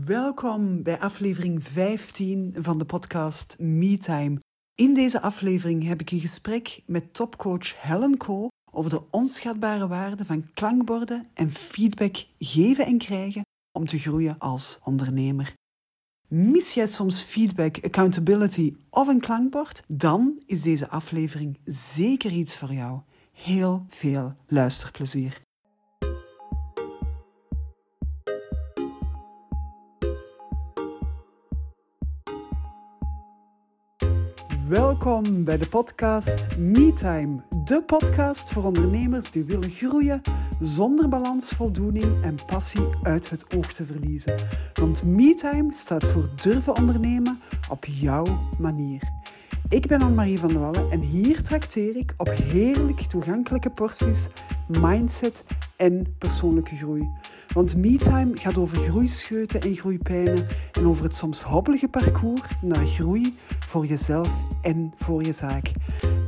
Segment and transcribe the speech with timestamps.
[0.00, 4.40] Welkom bij aflevering 15 van de podcast MeTime.
[4.74, 10.24] In deze aflevering heb ik een gesprek met topcoach Helen Co over de onschatbare waarde
[10.24, 13.42] van klankborden en feedback geven en krijgen
[13.78, 15.54] om te groeien als ondernemer.
[16.28, 19.82] Mis jij soms feedback, accountability of een klankbord?
[19.86, 23.00] Dan is deze aflevering zeker iets voor jou.
[23.32, 25.40] Heel veel luisterplezier.
[34.72, 40.20] Welkom bij de podcast MeTime, de podcast voor ondernemers die willen groeien
[40.60, 44.34] zonder balans, voldoening en passie uit het oog te verliezen.
[44.74, 47.40] Want MeTime staat voor durven ondernemen
[47.70, 48.24] op jouw
[48.60, 49.12] manier.
[49.68, 54.28] Ik ben Anne-Marie van der Wallen en hier trakteer ik op heerlijk toegankelijke porties
[54.66, 55.44] mindset
[55.76, 57.08] en persoonlijke groei.
[57.54, 63.36] Want MeTime gaat over groeischeuten en groeipijnen en over het soms hobbelige parcours naar groei
[63.66, 64.30] voor jezelf
[64.62, 65.72] en voor je zaak.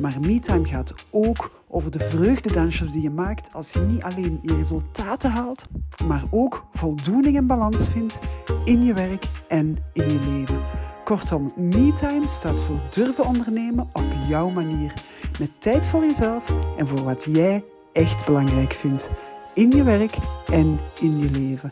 [0.00, 4.56] Maar MeTime gaat ook over de vreugdedansjes die je maakt als je niet alleen je
[4.56, 5.66] resultaten haalt,
[6.06, 8.18] maar ook voldoening en balans vindt
[8.64, 10.73] in je werk en in je leven.
[11.04, 14.92] Kortom, MeTime staat voor durven ondernemen op jouw manier.
[15.38, 19.08] Met tijd voor jezelf en voor wat jij echt belangrijk vindt.
[19.54, 21.70] In je werk en in je leven.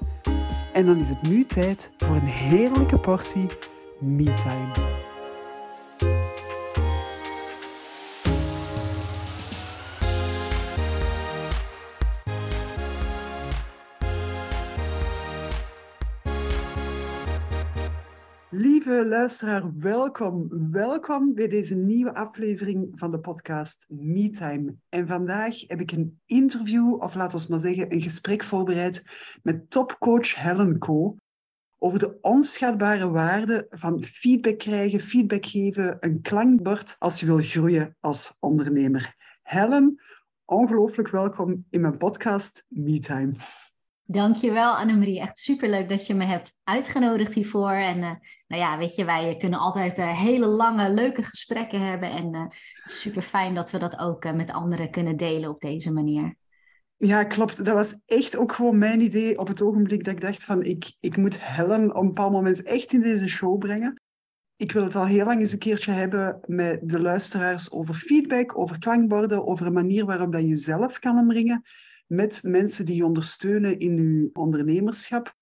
[0.72, 3.47] En dan is het nu tijd voor een heerlijke portie
[3.98, 4.91] MeTime.
[18.84, 20.48] Lieve luisteraar, welkom.
[20.70, 24.74] Welkom bij deze nieuwe aflevering van de podcast MeTime.
[24.89, 29.05] En vandaag heb ik een interview, of laten we maar zeggen, een gesprek voorbereid
[29.42, 31.16] met topcoach Helen Co.
[31.78, 37.96] Over de onschatbare waarde van feedback krijgen, feedback geven, een klankbord als je wil groeien
[38.00, 39.14] als ondernemer.
[39.42, 40.01] Helen,
[40.45, 43.33] ongelooflijk welkom in mijn podcast MeTime.
[44.05, 47.70] Dankjewel Annemarie, echt superleuk dat je me hebt uitgenodigd hiervoor.
[47.70, 48.11] En uh,
[48.46, 52.11] nou ja, weet je, wij kunnen altijd uh, hele lange, leuke gesprekken hebben.
[52.11, 52.45] En uh,
[52.85, 56.36] super fijn dat we dat ook met anderen kunnen delen op deze manier.
[56.96, 57.64] Ja, klopt.
[57.64, 60.95] Dat was echt ook gewoon mijn idee op het ogenblik dat ik dacht van ik,
[61.01, 64.01] ik moet Helen op een bepaald moment echt in deze show brengen.
[64.57, 68.58] Ik wil het al heel lang eens een keertje hebben met de luisteraars over feedback,
[68.58, 71.62] over klankborden, over een manier waarop dat je zelf kan omringen
[72.07, 75.35] met mensen die je ondersteunen in je ondernemerschap.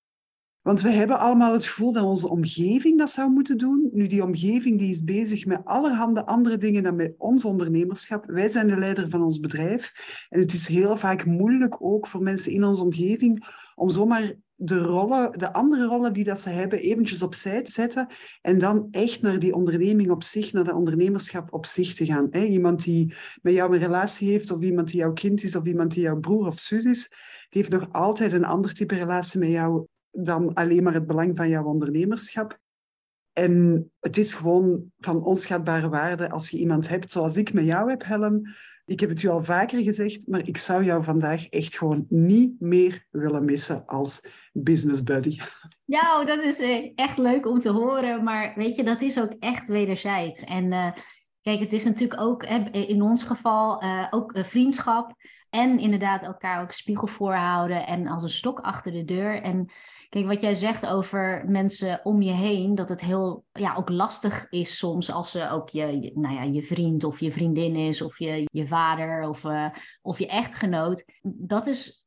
[0.62, 3.88] Want we hebben allemaal het gevoel dat onze omgeving dat zou moeten doen.
[3.92, 8.24] Nu, die omgeving die is bezig met allerhande andere dingen dan met ons ondernemerschap.
[8.26, 9.92] Wij zijn de leider van ons bedrijf.
[10.28, 14.78] En het is heel vaak moeilijk ook voor mensen in onze omgeving om zomaar de
[14.78, 18.06] rollen, de andere rollen die dat ze hebben, eventjes opzij te zetten
[18.40, 22.34] en dan echt naar die onderneming op zich, naar de ondernemerschap op zich te gaan.
[22.34, 25.92] Iemand die met jou een relatie heeft, of iemand die jouw kind is, of iemand
[25.92, 27.08] die jouw broer of zus is,
[27.48, 31.36] die heeft nog altijd een ander type relatie met jou dan alleen maar het belang
[31.36, 32.58] van jouw ondernemerschap.
[33.32, 37.90] En het is gewoon van onschatbare waarde als je iemand hebt zoals ik met jou
[37.90, 38.54] heb, Helen,
[38.90, 42.60] ik heb het u al vaker gezegd, maar ik zou jou vandaag echt gewoon niet
[42.60, 45.38] meer willen missen als business buddy.
[45.84, 49.20] Ja, oh, dat is eh, echt leuk om te horen, maar weet je, dat is
[49.20, 50.44] ook echt wederzijds.
[50.44, 50.90] En uh,
[51.42, 52.42] kijk, het is natuurlijk ook
[52.72, 55.14] in ons geval uh, ook vriendschap
[55.50, 59.42] en inderdaad elkaar ook spiegel voorhouden en als een stok achter de deur.
[59.42, 59.70] En
[60.10, 64.46] Kijk, wat jij zegt over mensen om je heen, dat het heel ja, ook lastig
[64.48, 68.18] is soms als ze ook je, nou ja, je vriend of je vriendin is, of
[68.18, 69.66] je, je vader of, uh,
[70.02, 71.04] of je echtgenoot.
[71.22, 72.04] Dat is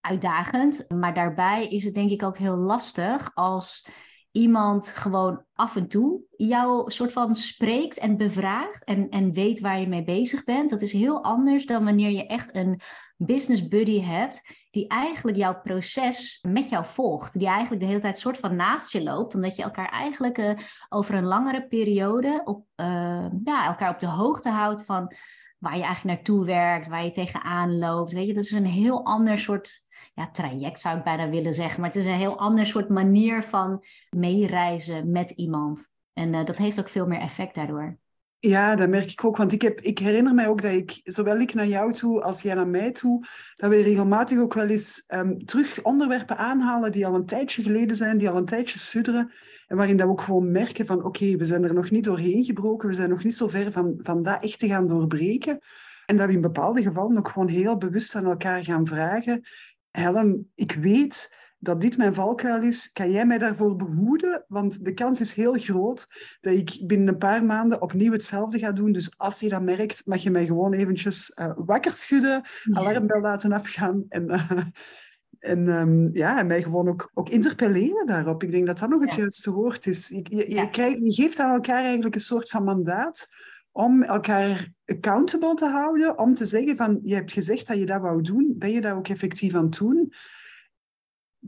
[0.00, 3.88] uitdagend, maar daarbij is het denk ik ook heel lastig als
[4.32, 9.80] iemand gewoon af en toe jou soort van spreekt en bevraagt en, en weet waar
[9.80, 10.70] je mee bezig bent.
[10.70, 12.80] Dat is heel anders dan wanneer je echt een
[13.16, 17.38] business buddy hebt die eigenlijk jouw proces met jou volgt.
[17.38, 20.58] Die eigenlijk de hele tijd soort van naast je loopt, omdat je elkaar eigenlijk uh,
[20.88, 25.14] over een langere periode op, uh, ja, elkaar op de hoogte houdt van
[25.58, 28.12] waar je eigenlijk naartoe werkt, waar je tegenaan loopt.
[28.12, 29.84] Weet je, dat is een heel ander soort
[30.14, 31.80] ja, traject zou ik bijna willen zeggen.
[31.80, 35.88] Maar het is een heel ander soort manier van meereizen met iemand.
[36.12, 37.98] En uh, dat heeft ook veel meer effect daardoor.
[38.46, 39.36] Ja, dat merk ik ook.
[39.36, 42.42] Want ik, heb, ik herinner mij ook dat ik, zowel ik naar jou toe als
[42.42, 43.26] jij naar mij toe,
[43.56, 47.96] dat we regelmatig ook wel eens um, terug onderwerpen aanhalen die al een tijdje geleden
[47.96, 49.32] zijn, die al een tijdje sudderen.
[49.66, 52.44] En waarin dat we ook gewoon merken van oké, we zijn er nog niet doorheen
[52.44, 55.58] gebroken, we zijn nog niet zo ver van, van dat echt te gaan doorbreken.
[56.06, 59.42] En dat we in bepaalde gevallen ook gewoon heel bewust aan elkaar gaan vragen.
[59.90, 61.36] Helen, ik weet
[61.66, 64.44] dat dit mijn valkuil is, kan jij mij daarvoor behoeden?
[64.48, 66.06] Want de kans is heel groot
[66.40, 68.92] dat ik binnen een paar maanden opnieuw hetzelfde ga doen.
[68.92, 72.42] Dus als je dat merkt, mag je mij gewoon eventjes uh, wakker schudden,
[72.72, 74.50] alarmbel laten afgaan en, uh,
[75.52, 78.42] en, um, ja, en mij gewoon ook, ook interpelleren daarop.
[78.42, 80.08] Ik denk dat dat nog het juiste woord is.
[80.08, 83.28] Je, je, je, krijgt, je geeft aan elkaar eigenlijk een soort van mandaat
[83.72, 88.00] om elkaar accountable te houden, om te zeggen van, je hebt gezegd dat je dat
[88.00, 90.12] wou doen, ben je dat ook effectief aan het doen?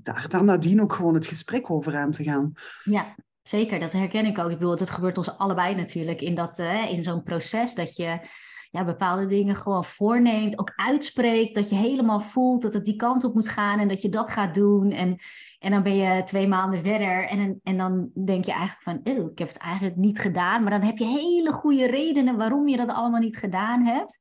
[0.02, 2.52] Daar dan nadien ook gewoon het gesprek over aan te gaan.
[2.84, 3.80] Ja, zeker.
[3.80, 4.50] Dat herken ik ook.
[4.50, 8.18] Ik bedoel, dat gebeurt ons allebei natuurlijk in, dat, uh, in zo'n proces, dat je
[8.70, 13.24] ja, bepaalde dingen gewoon voorneemt, ook uitspreekt, dat je helemaal voelt dat het die kant
[13.24, 14.92] op moet gaan en dat je dat gaat doen.
[14.92, 15.18] En
[15.58, 19.38] en dan ben je twee maanden verder en, en dan denk je eigenlijk van, ik
[19.38, 20.62] heb het eigenlijk niet gedaan.
[20.62, 24.18] Maar dan heb je hele goede redenen waarom je dat allemaal niet gedaan hebt.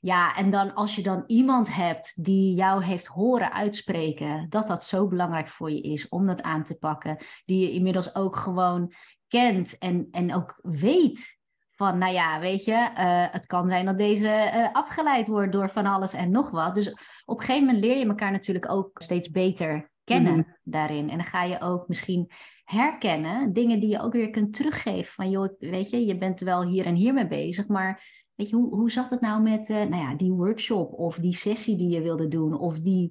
[0.00, 4.84] Ja, en dan als je dan iemand hebt die jou heeft horen uitspreken dat dat
[4.84, 8.92] zo belangrijk voor je is om dat aan te pakken, die je inmiddels ook gewoon
[9.28, 11.38] kent en, en ook weet
[11.70, 15.70] van, nou ja, weet je, uh, het kan zijn dat deze uh, afgeleid wordt door
[15.70, 16.74] van alles en nog wat.
[16.74, 16.90] Dus
[17.24, 20.50] op een gegeven moment leer je elkaar natuurlijk ook steeds beter kennen mhm.
[20.62, 21.10] daarin.
[21.10, 22.30] En dan ga je ook misschien
[22.64, 25.12] herkennen, dingen die je ook weer kunt teruggeven.
[25.12, 28.56] Van joh, weet je, je bent wel hier en hier mee bezig, maar weet je,
[28.56, 31.88] hoe, hoe zat het nou met uh, nou ja, die workshop of die sessie die
[31.88, 33.10] je wilde doen of die,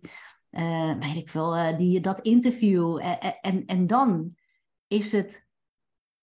[0.52, 3.00] uh, weet ik veel, uh, die, dat interview.
[3.02, 4.36] En, en, en dan
[4.88, 5.48] is het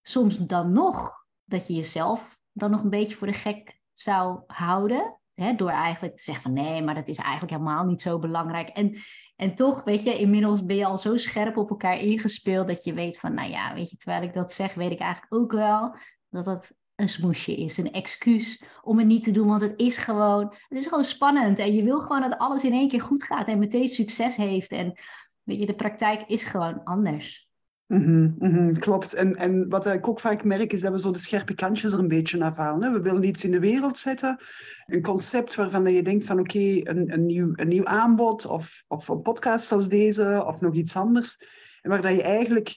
[0.03, 1.13] soms dan nog
[1.45, 5.19] dat je jezelf dan nog een beetje voor de gek zou houden.
[5.35, 8.69] Hè, door eigenlijk te zeggen van nee, maar dat is eigenlijk helemaal niet zo belangrijk.
[8.69, 8.99] En
[9.37, 12.93] en toch, weet je, inmiddels ben je al zo scherp op elkaar ingespeeld dat je
[12.93, 15.97] weet van, nou ja, weet je, terwijl ik dat zeg, weet ik eigenlijk ook wel
[16.29, 19.97] dat dat een smoesje is, een excuus om het niet te doen, want het is
[19.97, 23.23] gewoon, het is gewoon spannend en je wil gewoon dat alles in één keer goed
[23.23, 24.99] gaat en meteen succes heeft en
[25.43, 27.47] weet je, de praktijk is gewoon anders.
[27.87, 29.15] Mm -hmm, klopt.
[29.15, 31.99] En, en wat ik ook vaak merk is dat we zo de scherpe kantjes er
[31.99, 32.83] een beetje afhalen.
[32.83, 32.91] Hè?
[32.91, 34.39] We willen iets in de wereld zetten.
[34.87, 39.09] Een concept waarvan je denkt van oké, een, een, nieuw, een nieuw aanbod of, of
[39.09, 41.39] een podcast als deze of nog iets anders.
[41.83, 42.77] En waar dat je eigenlijk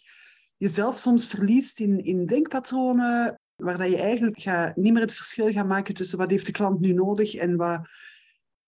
[0.58, 3.40] jezelf soms verliest in, in denkpatronen.
[3.60, 6.80] Waar dat je eigenlijk niet meer het verschil gaat maken tussen wat heeft de klant
[6.80, 7.80] nu nodig en wat,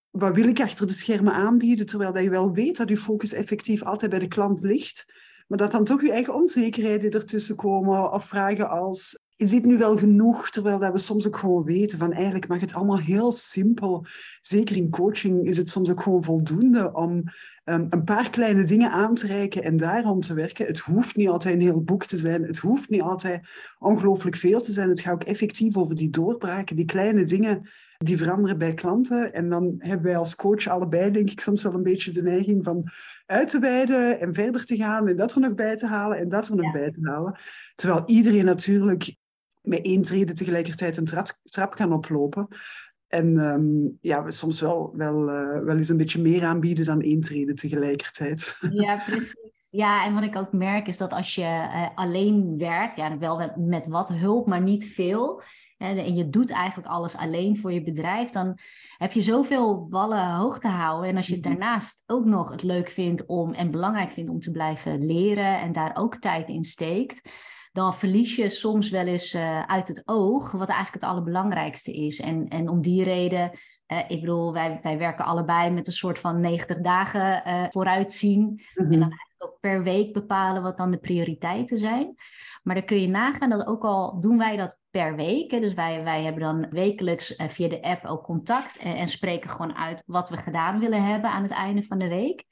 [0.10, 1.86] wat wil ik achter de schermen aanbieden.
[1.86, 5.06] Terwijl dat je wel weet dat je focus effectief altijd bij de klant ligt.
[5.48, 9.78] Maar dat dan toch je eigen onzekerheden ertussen komen of vragen als is dit nu
[9.78, 10.50] wel genoeg?
[10.50, 14.06] Terwijl dat we soms ook gewoon weten van eigenlijk mag het allemaal heel simpel.
[14.42, 17.24] Zeker in coaching is het soms ook gewoon voldoende om
[17.64, 20.66] um, een paar kleine dingen aan te reiken en daarom te werken.
[20.66, 22.44] Het hoeft niet altijd een heel boek te zijn.
[22.44, 23.48] Het hoeft niet altijd
[23.80, 24.90] ongelooflijk veel te zijn.
[24.90, 29.34] Het gaat ook effectief over die doorbraken, die kleine dingen die veranderen bij klanten.
[29.34, 32.64] En dan hebben wij als coach allebei, denk ik, soms wel een beetje de neiging
[32.64, 32.84] van
[33.26, 36.30] uit te wijden en verder te gaan en dat er nog bij te halen en
[36.30, 37.40] dat er nog bij te halen.
[37.76, 39.16] Terwijl iedereen natuurlijk
[39.62, 42.48] met één trede tegelijkertijd een trap, trap kan oplopen.
[43.12, 47.02] En um, ja, we soms wel, wel, uh, wel eens een beetje meer aanbieden dan
[47.02, 48.58] één trede tegelijkertijd.
[48.74, 49.68] Ja, precies.
[49.70, 53.52] Ja, en wat ik ook merk is dat als je uh, alleen werkt, ja, wel
[53.56, 55.42] met wat hulp, maar niet veel,
[55.78, 58.58] en je doet eigenlijk alles alleen voor je bedrijf, dan
[58.98, 61.10] heb je zoveel ballen hoog te houden.
[61.10, 61.50] En als je mhm.
[61.50, 65.72] daarnaast ook nog het leuk vindt om en belangrijk vindt om te blijven leren en
[65.72, 67.30] daar ook tijd in steekt,
[67.72, 72.20] dan verlies je soms wel eens uh, uit het oog wat eigenlijk het allerbelangrijkste is.
[72.20, 73.52] En, en om die reden,
[73.88, 78.42] uh, ik bedoel, wij, wij werken allebei met een soort van 90 dagen uh, vooruitzien.
[78.42, 78.92] Mm -hmm.
[78.92, 82.16] En dan eigenlijk ook per week bepalen wat dan de prioriteiten zijn.
[82.64, 85.50] Maar dan kun je nagaan dat ook al doen wij dat per week.
[85.50, 89.76] Dus wij, wij hebben dan wekelijks via de app ook contact en, en, spreken gewoon
[89.76, 92.46] uit wat we gedaan willen hebben aan het einde van de week.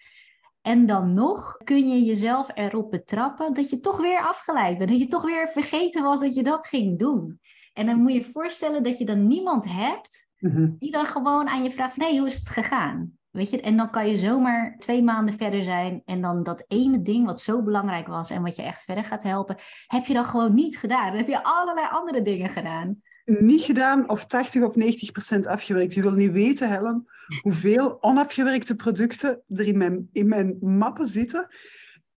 [0.61, 4.89] En dan nog kun je jezelf erop betrappen dat je toch weer afgeleid bent.
[4.89, 7.39] Dat je toch weer vergeten was dat je dat ging doen.
[7.73, 10.69] En dan moet je je voorstellen dat je dan niemand hebt mhm.
[10.79, 13.17] die dan gewoon aan je vraagt: nee, hoe is het gegaan?
[13.29, 17.01] Weet je, en dan kan je zomaar twee maanden verder zijn en dan dat ene
[17.01, 20.25] ding wat zo belangrijk was en wat je echt verder gaat helpen, heb je dan
[20.25, 21.07] gewoon niet gedaan.
[21.07, 23.01] Dan heb je allerlei andere dingen gedaan.
[23.29, 25.93] Niet gedaan of 80 of 90 procent afgewerkt.
[25.93, 27.05] Je wil niet weten, Helen,
[27.41, 31.47] hoeveel onafgewerkte producten er in mijn, in mijn mappen zitten.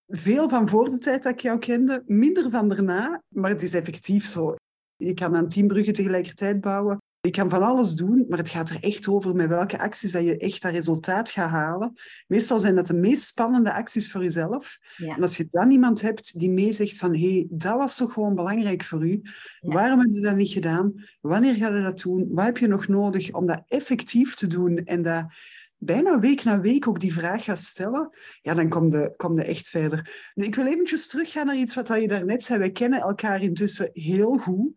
[0.08, 3.74] Veel van voor de tijd dat ik jou kende, minder van daarna, maar het is
[3.74, 4.54] effectief zo.
[4.96, 6.98] Je kan aan tien bruggen tegelijkertijd bouwen.
[7.24, 10.24] Je kan van alles doen, maar het gaat er echt over met welke acties dat
[10.24, 11.92] je echt dat resultaat gaat halen.
[12.26, 14.78] Meestal zijn dat de meest spannende acties voor jezelf.
[14.96, 18.34] En als je dan iemand hebt die meezegt van hé, hey, dat was toch gewoon
[18.34, 19.22] belangrijk voor u.
[19.60, 20.92] Waarom heb je dat niet gedaan?
[21.20, 22.28] Wanneer ga je dat doen?
[22.30, 25.26] Wat heb je nog nodig om dat effectief te doen en dat
[25.76, 28.10] bijna week na week ook die vraag gaat stellen,
[28.40, 30.30] ja, dan kom je, kom je echt verder.
[30.34, 32.58] Nu, ik wil eventjes teruggaan naar iets wat je daarnet zei.
[32.58, 34.72] Wij kennen elkaar intussen heel goed.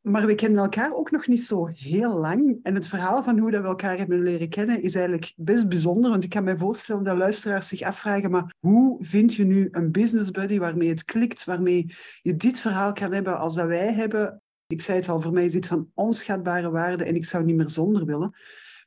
[0.00, 2.58] Maar we kennen elkaar ook nog niet zo heel lang.
[2.62, 6.10] En het verhaal van hoe dat we elkaar hebben leren kennen is eigenlijk best bijzonder.
[6.10, 9.90] Want ik kan me voorstellen dat luisteraars zich afvragen, maar hoe vind je nu een
[9.90, 14.42] business buddy waarmee het klikt, waarmee je dit verhaal kan hebben als dat wij hebben?
[14.66, 17.56] Ik zei het al, voor mij is dit van onschatbare waarde en ik zou niet
[17.56, 18.34] meer zonder willen.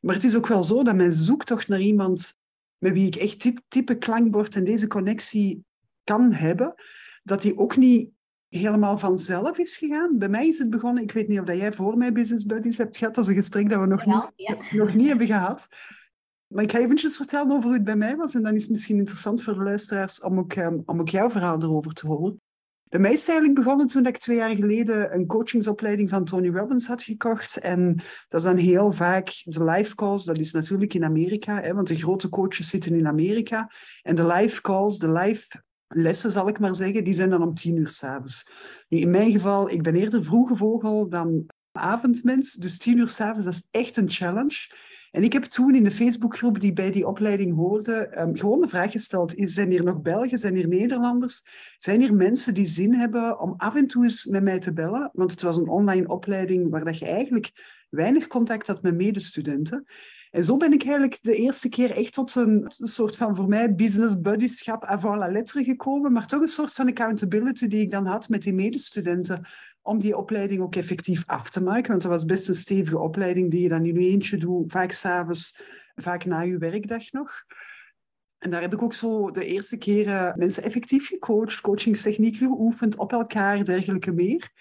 [0.02, 2.36] Maar het is ook wel zo dat mijn zoektocht naar iemand
[2.78, 5.66] met wie ik echt dit type klankbord en deze connectie
[6.04, 6.74] kan hebben,
[7.24, 8.10] dat die ook niet
[8.56, 10.18] helemaal vanzelf is gegaan.
[10.18, 12.78] Bij mij is het begonnen, ik weet niet of dat jij voor mij business buddies
[12.78, 15.68] hebt gehad, dat is een gesprek dat we nog, niet, nog niet hebben gehad.
[16.48, 18.72] Maar ik ga eventjes vertellen over hoe het bij mij was en dan is het
[18.72, 22.42] misschien interessant voor de luisteraars om ook, ehm, om ook jouw verhaal erover te horen.
[22.84, 26.50] Bij mij is het eigenlijk begonnen toen ik twee jaar geleden een coachingsopleiding van Tony
[26.50, 27.58] Robbins had gekocht.
[27.58, 27.96] En
[28.28, 31.88] dat is dan heel vaak de live calls, dat is natuurlijk in Amerika, hè, want
[31.88, 33.72] de grote coaches zitten in Amerika.
[34.02, 35.64] En de live calls, de live
[35.96, 38.48] lessen, zal ik maar zeggen, die zijn dan om tien uur s'avonds.
[38.88, 43.54] In mijn geval, ik ben eerder vroege vogel dan avondmens, dus tien uur s'avonds, dat
[43.54, 44.58] is echt een challenge.
[45.12, 48.68] En ik heb toen in de Facebookgroep die bij die opleiding hoorde, um, gewoon de
[48.68, 51.44] vraag gesteld, zijn hier nog Belgen, zijn hier Nederlanders?
[51.78, 55.10] Zijn hier mensen die zin hebben om af en toe eens met mij te bellen?
[55.14, 57.52] Want het was een online opleiding waar dat je eigenlijk
[57.90, 59.86] weinig contact had met medestudenten.
[60.34, 63.48] En zo ben ik eigenlijk de eerste keer echt tot een, een soort van voor
[63.48, 67.92] mij business buddyschap avant la lettre gekomen, maar toch een soort van accountability die ik
[67.92, 69.42] dan had met die medestudenten
[69.82, 71.90] om die opleiding ook effectief af te maken.
[71.90, 74.92] Want dat was best een stevige opleiding die je dan in je eentje doet, vaak
[74.92, 75.60] s'avonds,
[75.96, 77.32] vaak na je werkdag nog.
[78.38, 83.12] En daar heb ik ook zo de eerste keren mensen effectief gecoacht, coachingstechnieken geoefend op
[83.12, 84.52] elkaar, dergelijke meer.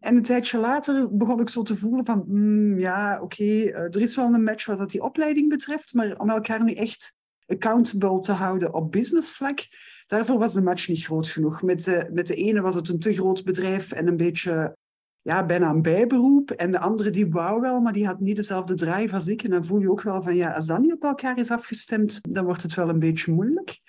[0.00, 4.00] En een tijdje later begon ik zo te voelen van, mm, ja, oké, eh, er
[4.00, 7.14] is wel een match wat dat die opleiding betreft, maar om elkaar nu echt
[7.46, 9.58] accountable te houden op businessvlak,
[10.06, 11.62] daarvoor was de match niet groot genoeg.
[11.62, 14.76] Met de, met de ene was het een te groot bedrijf en een beetje,
[15.22, 16.50] ja, bijna een bijberoep.
[16.50, 19.42] En de andere die wou wel, maar die had niet dezelfde drive als ik.
[19.42, 22.18] En dan voel je ook wel van, ja, als dat niet op elkaar is afgestemd,
[22.30, 23.80] dan wordt het wel een beetje moeilijk.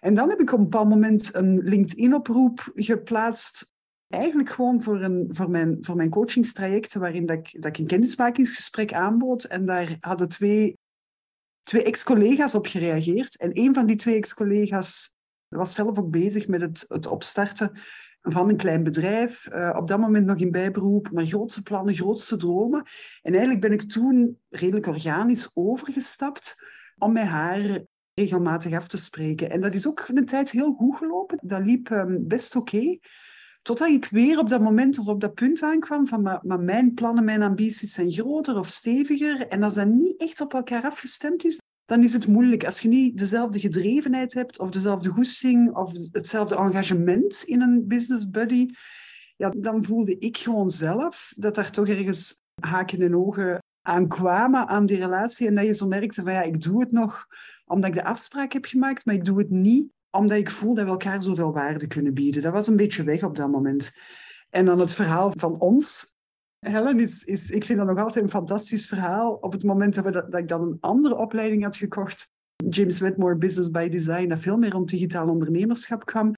[0.00, 3.76] En dan heb ik op een bepaald moment een LinkedIn-oproep geplaatst
[4.08, 7.86] eigenlijk gewoon voor, een, voor, mijn, voor mijn coachingstrajecten, waarin dat ik, dat ik een
[7.86, 9.44] kennismakingsgesprek aanbood.
[9.44, 10.78] En daar hadden twee,
[11.62, 13.36] twee ex-collega's op gereageerd.
[13.36, 15.12] En een van die twee ex-collega's
[15.48, 17.72] was zelf ook bezig met het, het opstarten
[18.20, 19.48] van een klein bedrijf.
[19.52, 22.82] Uh, op dat moment nog in bijberoep, maar grootste plannen, grootste dromen.
[23.22, 26.54] En eigenlijk ben ik toen redelijk organisch overgestapt
[26.98, 27.82] om met haar
[28.14, 29.50] regelmatig af te spreken.
[29.50, 31.38] En dat is ook een tijd heel goed gelopen.
[31.42, 32.98] Dat liep um, best oké.
[33.62, 37.24] Totdat ik weer op dat moment of op dat punt aankwam van maar, mijn plannen,
[37.24, 39.48] mijn ambities zijn groter of steviger.
[39.48, 42.64] En als dat niet echt op elkaar afgestemd is, dan is het moeilijk.
[42.64, 48.30] Als je niet dezelfde gedrevenheid hebt, of dezelfde goesting, of hetzelfde engagement in een business
[48.30, 48.70] buddy,
[49.36, 54.66] ja, dan voelde ik gewoon zelf dat daar toch ergens haken en ogen aan kwamen
[54.68, 55.46] aan die relatie.
[55.46, 57.26] En dat je zo merkte van ja, ik doe het nog
[57.64, 60.84] omdat ik de afspraak heb gemaakt, maar ik doe het niet omdat ik voel dat
[60.84, 62.42] we elkaar zoveel waarde kunnen bieden.
[62.42, 63.92] Dat was een beetje weg op dat moment.
[64.50, 66.16] En dan het verhaal van ons.
[66.58, 69.32] Helen is, is ik vind dat nog altijd een fantastisch verhaal.
[69.32, 72.30] Op het moment dat, we dat, dat ik dan een andere opleiding had gekocht,
[72.68, 76.32] James Wedmore Business by Design, dat veel meer om digitaal ondernemerschap kwam,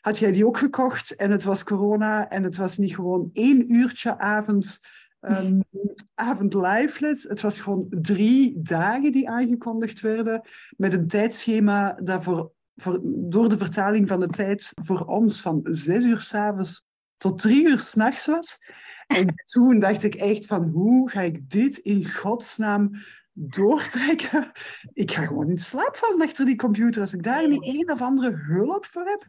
[0.00, 3.72] had jij die ook gekocht en het was corona en het was niet gewoon één
[3.74, 4.80] uurtje avond,
[5.20, 5.60] um,
[6.14, 7.06] avond live.
[7.28, 10.40] Het was gewoon drie dagen die aangekondigd werden
[10.76, 15.60] met een tijdschema dat voor voor, door de vertaling van de tijd voor ons van
[15.62, 16.84] zes uur s'avonds
[17.16, 18.58] tot drie uur s'nachts was.
[19.06, 22.90] En toen dacht ik echt van, hoe ga ik dit in godsnaam
[23.32, 24.50] doortrekken?
[24.92, 28.00] Ik ga gewoon in slaap vallen achter die computer als ik daar niet een of
[28.00, 29.26] andere hulp voor heb.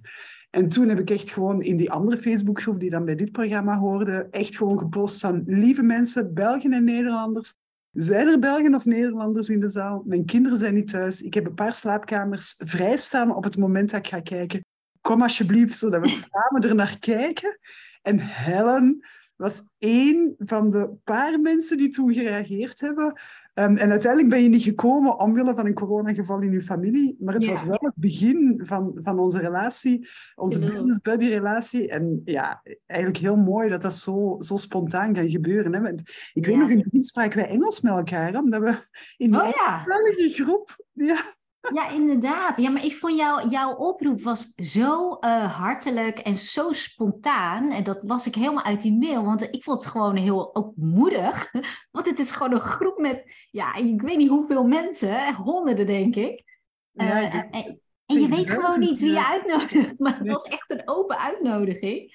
[0.50, 3.78] En toen heb ik echt gewoon in die andere Facebookgroep die dan bij dit programma
[3.78, 7.54] hoorde, echt gewoon gepost van, lieve mensen, Belgen en Nederlanders,
[7.96, 10.04] zijn er Belgen of Nederlanders in de zaal?
[10.06, 11.22] Mijn kinderen zijn niet thuis.
[11.22, 14.66] Ik heb een paar slaapkamers vrijstaan op het moment dat ik ga kijken.
[15.02, 17.60] Kom alsjeblieft, zodat we samen er naar kijken.
[18.02, 23.20] En Helen was één van de paar mensen die toen gereageerd hebben.
[23.60, 27.34] Um, en uiteindelijk ben je niet gekomen omwille van een coronageval in je familie, maar
[27.34, 31.90] het was wel het begin van, van onze relatie, onze business buddy relatie.
[31.90, 35.74] En ja, eigenlijk heel mooi dat dat zo, zo spontaan kan gebeuren.
[35.74, 35.94] Hè?
[36.34, 38.78] Ik weet nog, in het begin spraken wij Engels met elkaar, omdat we
[39.18, 40.84] in die oh, groep...
[40.92, 41.36] Ja,
[41.74, 42.58] Ja, inderdaad.
[42.58, 47.72] Ja, maar ik vond jou, jouw oproep was zo uh, hartelijk en zo spontaan.
[47.72, 49.24] En dat las ik helemaal uit die mail.
[49.24, 51.52] Want ik vond het gewoon heel ook moedig.
[51.92, 55.36] Want het is gewoon een groep met, ja, ik weet niet hoeveel mensen.
[55.36, 56.44] Honderden, denk ik.
[56.92, 57.50] Ja, uh, en,
[58.06, 60.00] en, je weet gewoon niet wie je uitnodigt.
[60.00, 62.14] Maar het was echt een open uitnodiging.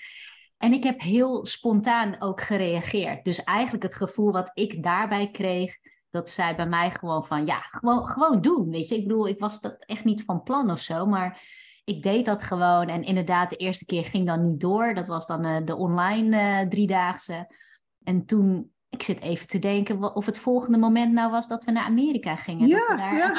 [0.58, 3.24] En ik heb heel spontaan ook gereageerd.
[3.24, 5.76] Dus eigenlijk het gevoel wat ik daarbij kreeg
[6.10, 8.96] dat zij bij mij gewoon van, ja, gewoon, gewoon doen, weet je.
[8.96, 11.42] Ik bedoel, ik was dat echt niet van plan of zo, maar
[11.84, 12.88] ik deed dat gewoon.
[12.88, 14.94] En inderdaad, de eerste keer ging dan niet door.
[14.94, 17.54] Dat was dan uh, de online uh, driedaagse.
[18.02, 21.70] En toen ik zit even te denken of het volgende moment nou was dat we
[21.70, 22.68] naar Amerika gingen.
[22.68, 23.32] Ja, dat we daar ja.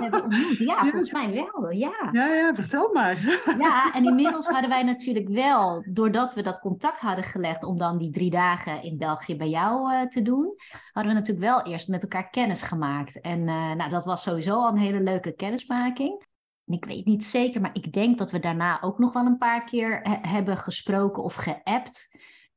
[0.00, 0.56] hebben ontmoet.
[0.68, 1.70] Ja, volgens mij wel.
[1.70, 2.08] Ja.
[2.12, 3.44] ja, ja, vertel maar.
[3.58, 7.98] Ja, en inmiddels hadden wij natuurlijk wel, doordat we dat contact hadden gelegd om dan
[7.98, 10.54] die drie dagen in België bij jou uh, te doen,
[10.92, 13.20] hadden we natuurlijk wel eerst met elkaar kennis gemaakt.
[13.20, 16.26] En uh, nou, dat was sowieso al een hele leuke kennismaking.
[16.66, 19.38] En ik weet niet zeker, maar ik denk dat we daarna ook nog wel een
[19.38, 22.08] paar keer hebben gesproken of geappt.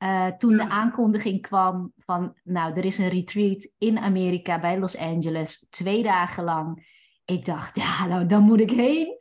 [0.03, 4.97] Uh, toen de aankondiging kwam van, nou, er is een retreat in Amerika bij Los
[4.97, 6.97] Angeles, twee dagen lang.
[7.25, 9.17] Ik dacht, ja, nou, dan moet ik heen.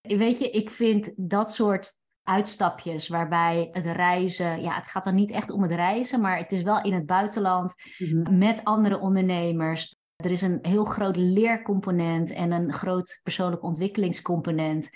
[0.00, 5.30] Weet je, ik vind dat soort uitstapjes waarbij het reizen, ja, het gaat dan niet
[5.30, 8.38] echt om het reizen, maar het is wel in het buitenland mm-hmm.
[8.38, 9.96] met andere ondernemers.
[10.16, 14.90] Er is een heel groot leercomponent en een groot persoonlijk ontwikkelingscomponent.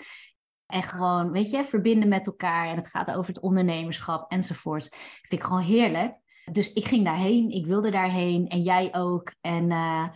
[0.67, 2.67] En gewoon, weet je, verbinden met elkaar.
[2.67, 4.89] En het gaat over het ondernemerschap enzovoort.
[5.21, 6.15] Vind ik gewoon heerlijk.
[6.51, 7.49] Dus ik ging daarheen.
[7.49, 8.47] Ik wilde daarheen.
[8.47, 9.33] En jij ook.
[9.41, 10.07] En uh,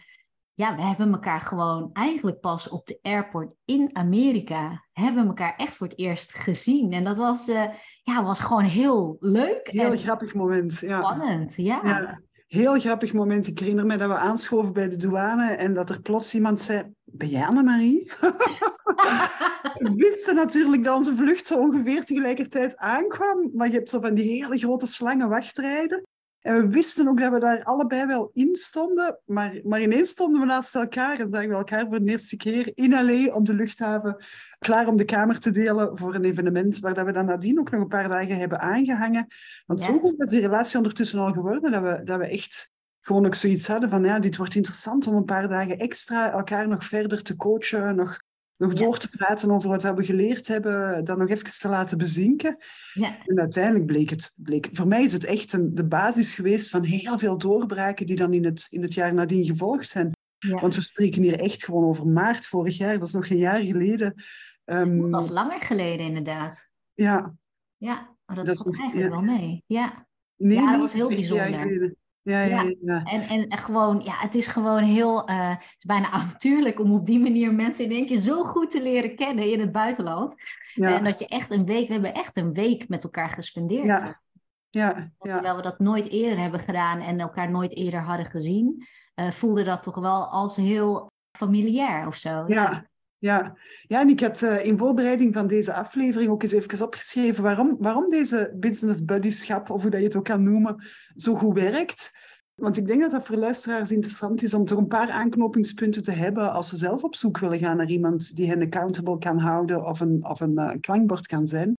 [0.53, 4.86] ja, we hebben elkaar gewoon eigenlijk pas op de airport in Amerika.
[4.93, 6.93] Hebben we elkaar echt voor het eerst gezien.
[6.93, 7.65] En dat was, uh,
[8.03, 9.67] ja, was gewoon heel leuk.
[9.72, 10.79] Heel en grappig moment.
[10.79, 11.00] Ja.
[11.00, 11.79] Spannend, ja.
[11.84, 12.22] ja.
[12.48, 13.48] Heel grappig moment.
[13.48, 16.93] Ik herinner me dat we aanschoven bij de douane en dat er plots iemand zei:
[17.03, 18.12] Ben jij Annemarie?
[19.81, 24.13] we wisten natuurlijk dat onze vlucht zo ongeveer tegelijkertijd aankwam, maar je hebt zo van
[24.13, 26.03] die hele grote slangen wachtrijden.
[26.41, 30.41] En we wisten ook dat we daar allebei wel in stonden, maar, maar ineens stonden
[30.41, 33.53] we naast elkaar en zagen we elkaar voor de eerste keer in Allee op de
[33.53, 34.25] luchthaven,
[34.59, 37.71] klaar om de kamer te delen voor een evenement waar dat we dan nadien ook
[37.71, 39.27] nog een paar dagen hebben aangehangen.
[39.65, 43.25] Want zo goed is die relatie ondertussen al geworden dat we, dat we echt gewoon
[43.25, 46.85] ook zoiets hadden van ja, dit wordt interessant om een paar dagen extra elkaar nog
[46.85, 48.20] verder te coachen, nog
[48.61, 52.57] nog door te praten over wat we geleerd hebben, dan nog even te laten bezinken.
[52.93, 53.17] Ja.
[53.25, 56.83] En uiteindelijk bleek het, bleek, voor mij is het echt een, de basis geweest van
[56.83, 60.11] heel veel doorbraken die dan in het, in het jaar nadien gevolgd zijn.
[60.37, 60.59] Ja.
[60.59, 63.61] Want we spreken hier echt gewoon over maart vorig jaar, dat is nog een jaar
[63.61, 64.24] geleden.
[64.65, 66.69] Um, dat is langer geleden inderdaad.
[66.93, 67.35] Ja.
[67.77, 69.21] Ja, maar dat, dat valt eigenlijk ja.
[69.21, 69.63] wel mee.
[69.65, 71.95] Ja, nee, ja dat was heel bijzonder.
[72.24, 72.75] Ja, ja, ja.
[72.81, 73.03] ja.
[73.03, 77.05] En, en gewoon, ja, het is gewoon heel, uh, het is bijna avontuurlijk om op
[77.05, 80.34] die manier mensen in één keer zo goed te leren kennen in het buitenland.
[80.74, 80.98] Ja.
[80.98, 83.86] En dat je echt een week, we hebben echt een week met elkaar gespendeerd.
[83.86, 84.22] Ja.
[84.70, 85.12] Ja.
[85.20, 89.64] Terwijl we dat nooit eerder hebben gedaan en elkaar nooit eerder hadden gezien, uh, voelde
[89.64, 92.44] dat toch wel als heel familiair of zo.
[92.48, 92.86] Ja,
[93.22, 93.57] ja,
[93.88, 97.75] ja en ik had uh, in voorbereiding van deze aflevering ook eens even opgeschreven waarom,
[97.79, 100.84] waarom deze business buddyschap, of hoe dat je het ook kan noemen,
[101.16, 102.12] zo goed werkt.
[102.55, 106.12] Want ik denk dat dat voor luisteraars interessant is om toch een paar aanknopingspunten te
[106.12, 109.86] hebben als ze zelf op zoek willen gaan naar iemand die hen accountable kan houden
[109.86, 111.77] of een, of een uh, klankbord kan zijn.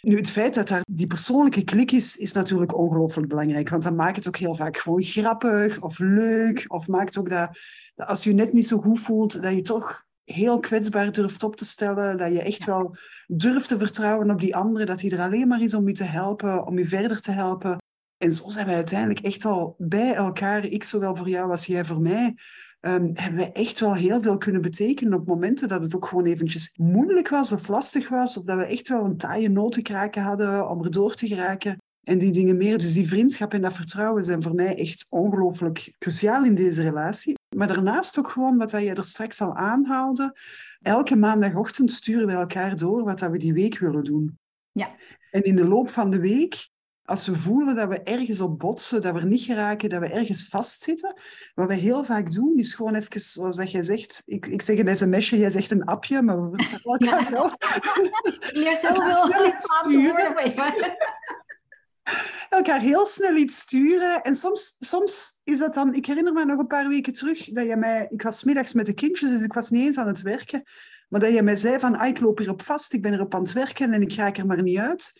[0.00, 3.68] Nu, het feit dat daar die persoonlijke klik is, is natuurlijk ongelooflijk belangrijk.
[3.68, 6.64] Want dat maakt het ook heel vaak gewoon grappig of leuk.
[6.68, 7.58] Of maakt ook dat,
[7.94, 11.42] dat als je je net niet zo goed voelt, dat je toch heel kwetsbaar durft
[11.42, 12.18] op te stellen.
[12.18, 14.84] Dat je echt wel durft te vertrouwen op die andere.
[14.84, 17.78] Dat hij er alleen maar is om je te helpen, om je verder te helpen.
[18.16, 21.84] En zo zijn we uiteindelijk echt al bij elkaar, ik zowel voor jou als jij
[21.84, 22.34] voor mij,
[22.80, 26.26] um, hebben we echt wel heel veel kunnen betekenen op momenten dat het ook gewoon
[26.26, 30.68] eventjes moeilijk was of lastig was, of dat we echt wel een taaie notenkraken hadden
[30.68, 31.78] om er door te geraken.
[32.10, 32.78] En die dingen meer.
[32.78, 37.34] Dus die vriendschap en dat vertrouwen zijn voor mij echt ongelooflijk cruciaal in deze relatie.
[37.56, 40.36] Maar daarnaast ook gewoon wat je er straks al aanhaalde.
[40.82, 44.38] Elke maandagochtend sturen we elkaar door wat we die week willen doen.
[44.72, 44.88] Ja.
[45.30, 46.68] En in de loop van de week,
[47.04, 50.08] als we voelen dat we ergens op botsen, dat we er niet geraken, dat we
[50.08, 51.14] ergens vastzitten,
[51.54, 54.78] wat we heel vaak doen, is gewoon even, zoals dat jij zegt, ik, ik zeg
[54.78, 57.30] een sms'je, jij zegt een appje, maar we elkaar ja.
[57.30, 57.50] wel.
[58.62, 60.34] Meer zoveel sturen
[62.48, 64.22] elkaar heel snel iets sturen.
[64.22, 65.94] En soms, soms is dat dan...
[65.94, 68.06] Ik herinner me nog een paar weken terug dat je mij...
[68.10, 70.62] Ik was middags met de kindjes, dus ik was niet eens aan het werken.
[71.08, 73.42] Maar dat je mij zei van, ah, ik loop hierop vast, ik ben erop aan
[73.42, 75.12] het werken en ik raak er maar niet uit.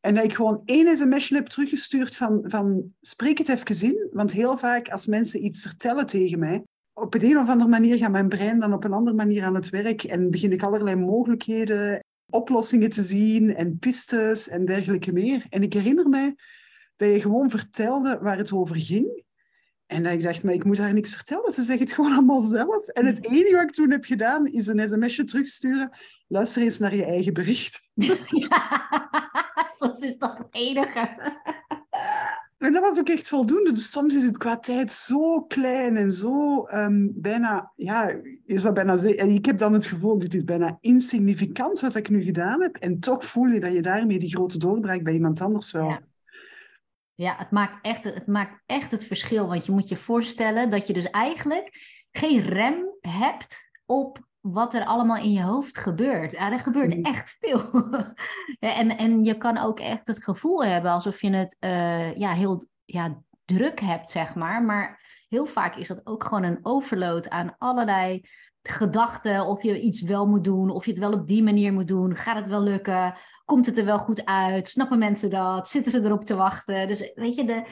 [0.00, 4.08] En dat ik gewoon één sms'je heb teruggestuurd van, van spreek het even in.
[4.12, 7.96] Want heel vaak als mensen iets vertellen tegen mij, op een, een of andere manier
[7.96, 10.96] gaat mijn brein dan op een andere manier aan het werk en begin ik allerlei
[10.96, 15.46] mogelijkheden, oplossingen te zien en pistes en dergelijke meer.
[15.48, 16.34] En ik herinner mij
[16.96, 19.24] dat je gewoon vertelde waar het over ging.
[19.86, 21.52] En dat ik dacht, maar ik moet haar niks vertellen.
[21.52, 22.86] Ze zegt het gewoon allemaal zelf.
[22.86, 25.90] En het enige wat ik toen heb gedaan, is een sms'je terugsturen.
[26.28, 27.80] Luister eens naar je eigen bericht.
[28.30, 31.08] Ja, soms is dat het enige.
[32.58, 33.72] En dat was ook echt voldoende.
[33.72, 38.74] Dus soms is het qua tijd zo klein en zo um, bijna, ja, is dat
[38.74, 38.96] bijna.
[38.96, 42.76] En ik heb dan het gevoel, dit is bijna insignificant wat ik nu gedaan heb.
[42.76, 45.88] En toch voel je dat je daarmee die grote doorbraak bij iemand anders wel.
[45.88, 46.00] Ja.
[47.14, 49.46] Ja, het maakt, echt, het maakt echt het verschil.
[49.46, 51.70] Want je moet je voorstellen dat je dus eigenlijk
[52.10, 56.32] geen rem hebt op wat er allemaal in je hoofd gebeurt.
[56.32, 57.04] Ja, er gebeurt mm.
[57.04, 57.70] echt veel.
[58.58, 62.68] en, en je kan ook echt het gevoel hebben alsof je het uh, ja, heel
[62.84, 64.62] ja, druk hebt, zeg maar.
[64.62, 68.28] Maar heel vaak is dat ook gewoon een overload aan allerlei
[68.62, 69.46] gedachten.
[69.46, 72.16] Of je iets wel moet doen, of je het wel op die manier moet doen.
[72.16, 73.14] Gaat het wel lukken?
[73.44, 74.68] Komt het er wel goed uit?
[74.68, 75.68] Snappen mensen dat?
[75.68, 76.88] Zitten ze erop te wachten?
[76.88, 77.64] Dus weet je, de,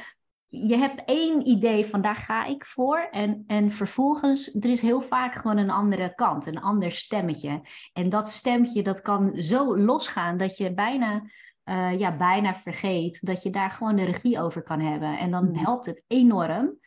[0.63, 3.09] je hebt één idee van daar ga ik voor.
[3.11, 7.61] En, en vervolgens, er is heel vaak gewoon een andere kant, een ander stemmetje.
[7.93, 11.23] En dat stemmetje, dat kan zo losgaan dat je bijna,
[11.65, 15.19] uh, ja, bijna vergeet dat je daar gewoon de regie over kan hebben.
[15.19, 15.65] En dan mhm.
[15.65, 16.79] helpt het enorm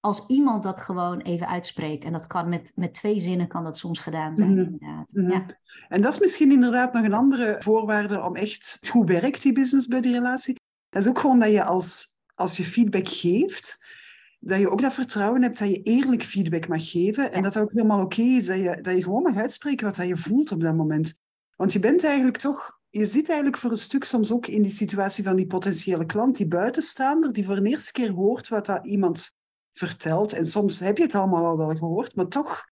[0.00, 2.04] als iemand dat gewoon even uitspreekt.
[2.04, 4.58] En dat kan met, met twee zinnen kan dat soms gedaan zijn, mhm.
[4.58, 5.12] inderdaad.
[5.12, 5.30] Mhm.
[5.30, 5.46] Ja.
[5.88, 8.88] En dat is misschien inderdaad nog een andere voorwaarde om echt...
[8.92, 10.54] Hoe werkt die business bij die relatie?
[10.88, 13.78] Dat is ook gewoon dat je als als je feedback geeft,
[14.38, 17.32] dat je ook dat vertrouwen hebt dat je eerlijk feedback mag geven.
[17.32, 20.06] En dat dat ook helemaal oké is, dat je, dat je gewoon mag uitspreken wat
[20.06, 21.14] je voelt op dat moment.
[21.56, 24.70] Want je bent eigenlijk toch, je zit eigenlijk voor een stuk soms ook in die
[24.70, 28.86] situatie van die potentiële klant, die buitenstaander, die voor de eerste keer hoort wat dat
[28.86, 29.36] iemand
[29.72, 30.32] vertelt.
[30.32, 32.64] En soms heb je het allemaal al wel gehoord, maar toch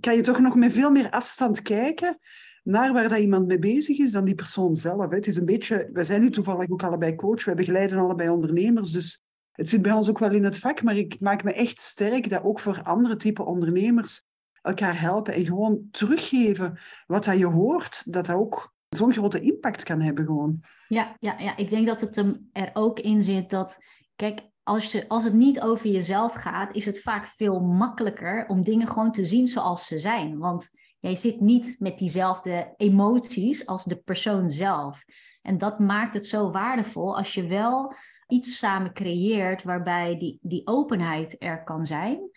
[0.00, 2.18] kan je toch nog met veel meer afstand kijken
[2.62, 5.10] naar waar dat iemand mee bezig is dan die persoon zelf.
[5.10, 8.90] Het is een beetje, wij zijn nu toevallig ook allebei coach, we begeleiden allebei ondernemers,
[8.90, 11.80] dus het zit bij ons ook wel in het vak, maar ik maak me echt
[11.80, 14.24] sterk dat ook voor andere type ondernemers
[14.62, 19.82] elkaar helpen en gewoon teruggeven wat dat je hoort, dat dat ook zo'n grote impact
[19.82, 20.60] kan hebben gewoon.
[20.88, 22.16] Ja, ja, ja, ik denk dat het
[22.52, 23.78] er ook in zit dat,
[24.16, 28.64] kijk, als, je, als het niet over jezelf gaat, is het vaak veel makkelijker om
[28.64, 30.38] dingen gewoon te zien zoals ze zijn.
[30.38, 30.70] Want
[31.00, 35.04] Jij zit niet met diezelfde emoties als de persoon zelf.
[35.42, 37.94] En dat maakt het zo waardevol als je wel
[38.28, 42.30] iets samen creëert waarbij die, die openheid er kan zijn.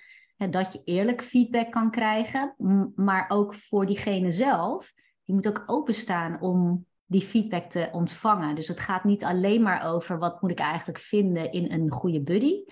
[0.50, 2.56] Dat je eerlijk feedback kan krijgen,
[2.96, 4.94] maar ook voor diegene zelf.
[5.24, 8.56] Die moet ook openstaan om die feedback te ontvangen.
[8.56, 12.22] Dus het gaat niet alleen maar over wat moet ik eigenlijk vinden in een goede
[12.22, 12.64] buddy.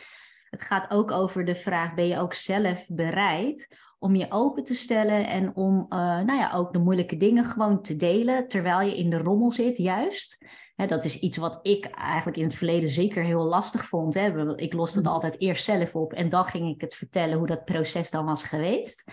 [0.49, 3.67] Het gaat ook over de vraag: ben je ook zelf bereid
[4.03, 7.81] om je open te stellen en om uh, nou ja, ook de moeilijke dingen gewoon
[7.81, 10.37] te delen terwijl je in de rommel zit, juist.
[10.75, 14.13] dat is iets wat ik eigenlijk in het verleden zeker heel lastig vond.
[14.13, 14.55] Hè.
[14.57, 15.13] Ik loste het mm.
[15.13, 18.43] altijd eerst zelf op en dan ging ik het vertellen hoe dat proces dan was
[18.43, 19.03] geweest.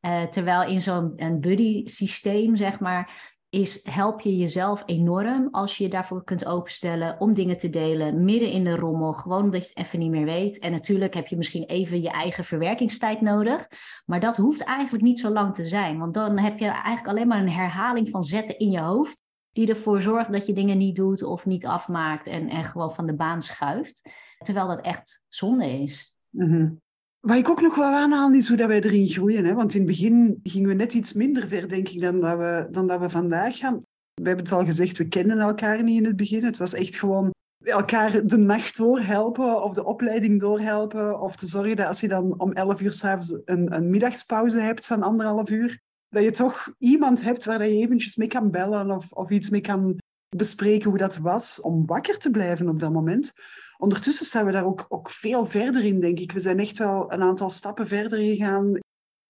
[0.00, 5.84] Uh, terwijl in zo'n buddy systeem, zeg maar, is help je jezelf enorm als je
[5.84, 9.68] je daarvoor kunt openstellen om dingen te delen midden in de rommel, gewoon omdat je
[9.74, 10.58] het even niet meer weet.
[10.58, 13.68] En natuurlijk heb je misschien even je eigen verwerkingstijd nodig,
[14.06, 17.28] maar dat hoeft eigenlijk niet zo lang te zijn, want dan heb je eigenlijk alleen
[17.28, 20.96] maar een herhaling van zetten in je hoofd die ervoor zorgt dat je dingen niet
[20.96, 25.82] doet of niet afmaakt en, en gewoon van de baan schuift, terwijl dat echt zonde
[25.82, 26.14] is.
[26.28, 26.80] Mm
[27.20, 29.44] wat ik ook nog wel aanhaal is hoe dat wij erin groeien.
[29.44, 29.54] Hè?
[29.54, 32.68] Want in het begin gingen we net iets minder ver, denk ik, dan dat we,
[32.70, 33.82] dan dat we vandaag gaan.
[34.14, 36.44] We hebben het al gezegd, we kenden elkaar niet in het begin.
[36.44, 41.20] Het was echt gewoon elkaar de nacht doorhelpen of de opleiding doorhelpen.
[41.20, 44.86] Of te zorgen dat als je dan om 11 uur s'avonds een, een middagspauze hebt
[44.86, 49.12] van anderhalf uur, dat je toch iemand hebt waar je eventjes mee kan bellen of,
[49.12, 49.98] of iets mee kan
[50.36, 53.32] bespreken hoe dat was om wakker te blijven op dat moment.
[53.80, 56.32] Ondertussen staan we daar ook, ook veel verder in, denk ik.
[56.32, 58.78] We zijn echt wel een aantal stappen verder gegaan.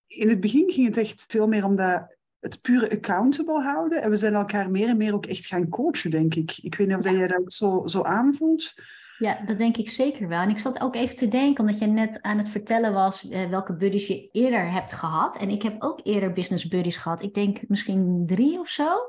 [0.06, 4.02] In het begin ging het echt veel meer om dat, het pure accountable houden.
[4.02, 6.58] En we zijn elkaar meer en meer ook echt gaan coachen, denk ik.
[6.62, 7.12] Ik weet niet of ja.
[7.12, 8.74] jij dat zo, zo aanvoelt.
[9.18, 10.40] Ja, dat denk ik zeker wel.
[10.40, 13.48] En ik zat ook even te denken, omdat je net aan het vertellen was eh,
[13.48, 15.36] welke buddies je eerder hebt gehad.
[15.36, 17.22] En ik heb ook eerder business buddies gehad.
[17.22, 19.06] Ik denk misschien drie of zo.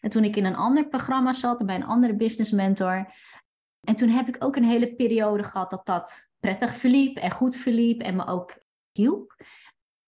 [0.00, 3.12] En toen ik in een ander programma zat, bij een andere business mentor,
[3.80, 7.56] en toen heb ik ook een hele periode gehad dat dat prettig verliep en goed
[7.56, 8.58] verliep en me ook
[8.92, 9.36] hielp.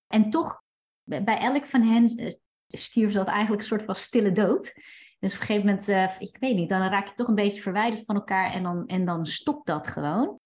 [0.06, 0.62] En toch,
[1.02, 2.34] bij elk van hen eh,
[2.68, 4.74] stierf dat eigenlijk een soort van stille dood.
[5.18, 7.60] Dus op een gegeven moment, uh, ik weet niet, dan raak je toch een beetje
[7.60, 10.40] verwijderd van elkaar en dan, en dan stopt dat gewoon.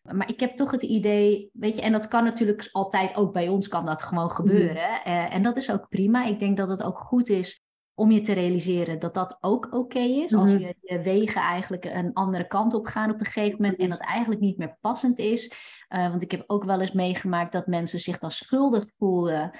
[0.00, 3.48] Maar ik heb toch het idee, weet je, en dat kan natuurlijk altijd ook bij
[3.48, 5.04] ons kan dat gewoon gebeuren.
[5.04, 6.24] Eh, en dat is ook prima.
[6.24, 7.62] Ik denk dat het ook goed is
[8.00, 10.34] om je te realiseren dat dat ook oké is.
[10.34, 13.90] Als je, je wegen eigenlijk een andere kant op gaan op een gegeven moment en
[13.90, 15.54] dat eigenlijk niet meer passend is.
[15.88, 19.52] Uh, want ik heb ook wel eens meegemaakt dat mensen zich dan schuldig voelden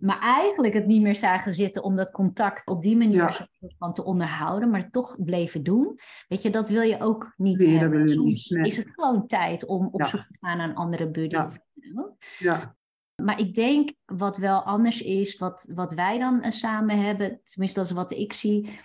[0.00, 3.48] maar eigenlijk het niet meer zagen zitten om dat contact op die manier
[3.78, 5.98] van te onderhouden, maar toch bleven doen.
[6.28, 8.10] Weet je, dat wil je ook niet nee, hebben.
[8.10, 11.34] Soms niet, is het gewoon tijd om op zoek te gaan naar een andere buddy.
[11.34, 11.52] Ja.
[12.38, 12.74] ja.
[13.24, 17.78] Maar ik denk wat wel anders is, wat, wat wij dan eh, samen hebben, tenminste
[17.80, 18.78] dat is wat ik zie.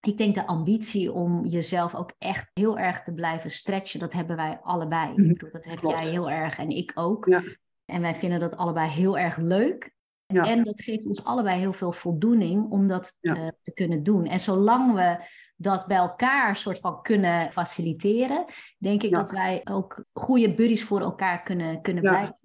[0.00, 4.36] Ik denk de ambitie om jezelf ook echt heel erg te blijven stretchen, dat hebben
[4.36, 5.12] wij allebei.
[5.16, 5.50] Mhm.
[5.52, 7.26] dat heb jij heel erg en ik ook.
[7.26, 7.42] Ja.
[7.84, 9.92] En wij vinden dat allebei heel erg leuk.
[10.26, 14.26] En dat geeft ons allebei heel veel voldoening om dat eh, te kunnen doen.
[14.26, 15.24] En zolang we
[15.56, 18.44] dat bij elkaar soort van kunnen faciliteren,
[18.78, 22.38] denk ik dat wij ook goede buddies voor elkaar kunnen, kunnen blijven.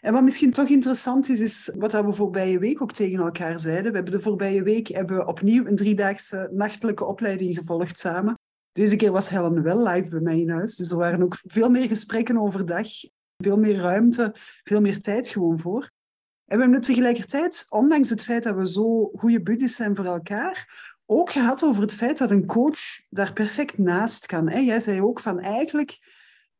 [0.00, 3.90] En wat misschien toch interessant is, is wat we voorbije week ook tegen elkaar zeiden.
[3.90, 8.34] We hebben de voorbije week hebben we opnieuw een driedaagse nachtelijke opleiding gevolgd samen.
[8.72, 11.68] Deze keer was Helen wel live bij mij in huis, dus er waren ook veel
[11.68, 12.88] meer gesprekken overdag,
[13.36, 15.90] veel meer ruimte, veel meer tijd gewoon voor.
[16.44, 20.68] En we hebben tegelijkertijd, ondanks het feit dat we zo goede buddies zijn voor elkaar,
[21.06, 24.64] ook gehad over het feit dat een coach daar perfect naast kan.
[24.64, 25.98] Jij zei ook van eigenlijk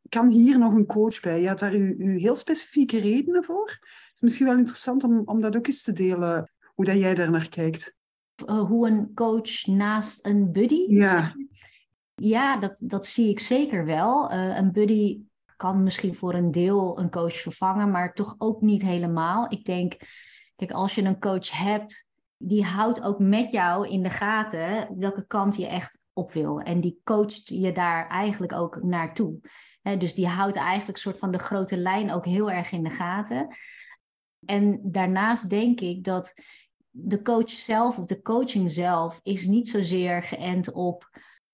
[0.08, 1.40] kan hier nog een coach bij.
[1.40, 3.70] Je had daar uw, heel specifieke redenen voor.
[3.80, 7.14] Het is misschien wel interessant om, om dat ook eens te delen, hoe dat jij
[7.14, 7.94] daar naar kijkt.
[8.46, 10.84] Uh, hoe een coach naast een buddy?
[10.88, 11.34] Ja.
[12.14, 14.32] Ja, dat, dat zie ik zeker wel.
[14.32, 15.20] Uh, een buddy
[15.56, 19.46] kan misschien voor een deel een coach vervangen, maar toch ook niet helemaal.
[19.52, 19.96] Ik denk,
[20.56, 25.26] kijk, als je een coach hebt, die houdt ook met jou in de gaten welke
[25.26, 26.60] kant je echt op wil.
[26.60, 29.38] En die coacht je daar eigenlijk ook naartoe.
[29.94, 33.56] Dus die houdt eigenlijk soort van de grote lijn ook heel erg in de gaten.
[34.46, 36.34] En daarnaast denk ik dat
[36.90, 41.10] de coach zelf of de coaching zelf is niet zozeer geënt op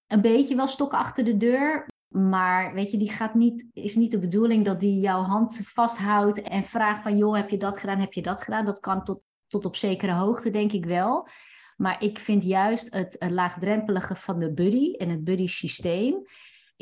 [0.07, 4.11] een beetje wel stok achter de deur, maar weet je, die gaat niet, is niet
[4.11, 7.99] de bedoeling dat die jouw hand vasthoudt en vraagt van joh, heb je dat gedaan,
[7.99, 8.65] heb je dat gedaan?
[8.65, 11.29] Dat kan tot, tot op zekere hoogte, denk ik wel.
[11.77, 16.27] Maar ik vind juist het laagdrempelige van de buddy en het buddy systeem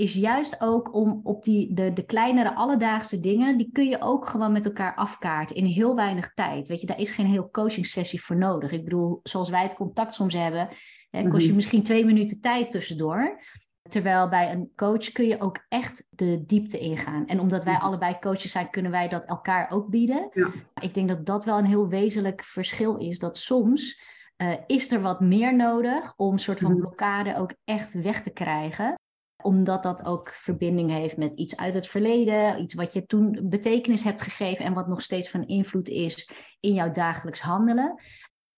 [0.01, 4.27] is juist ook om op die, de, de kleinere alledaagse dingen, die kun je ook
[4.27, 6.69] gewoon met elkaar afkaarten in heel weinig tijd.
[6.69, 8.73] Weet je, daar is geen heel coaching sessie voor nodig.
[8.73, 10.69] Ik bedoel, zoals wij het contact soms hebben,
[11.11, 11.57] hè, kost je mhm.
[11.57, 13.43] misschien twee minuten tijd tussendoor.
[13.89, 17.27] Terwijl bij een coach kun je ook echt de diepte ingaan.
[17.27, 20.31] En omdat wij allebei coaches zijn, kunnen wij dat elkaar ook bieden.
[20.33, 20.51] Ja.
[20.81, 23.19] Ik denk dat dat wel een heel wezenlijk verschil is.
[23.19, 24.03] Dat soms
[24.37, 26.81] uh, is er wat meer nodig om een soort van mhm.
[26.81, 29.00] blokkade ook echt weg te krijgen
[29.43, 34.05] omdat dat ook verbinding heeft met iets uit het verleden, iets wat je toen betekenis
[34.05, 38.01] hebt gegeven en wat nog steeds van invloed is in jouw dagelijks handelen.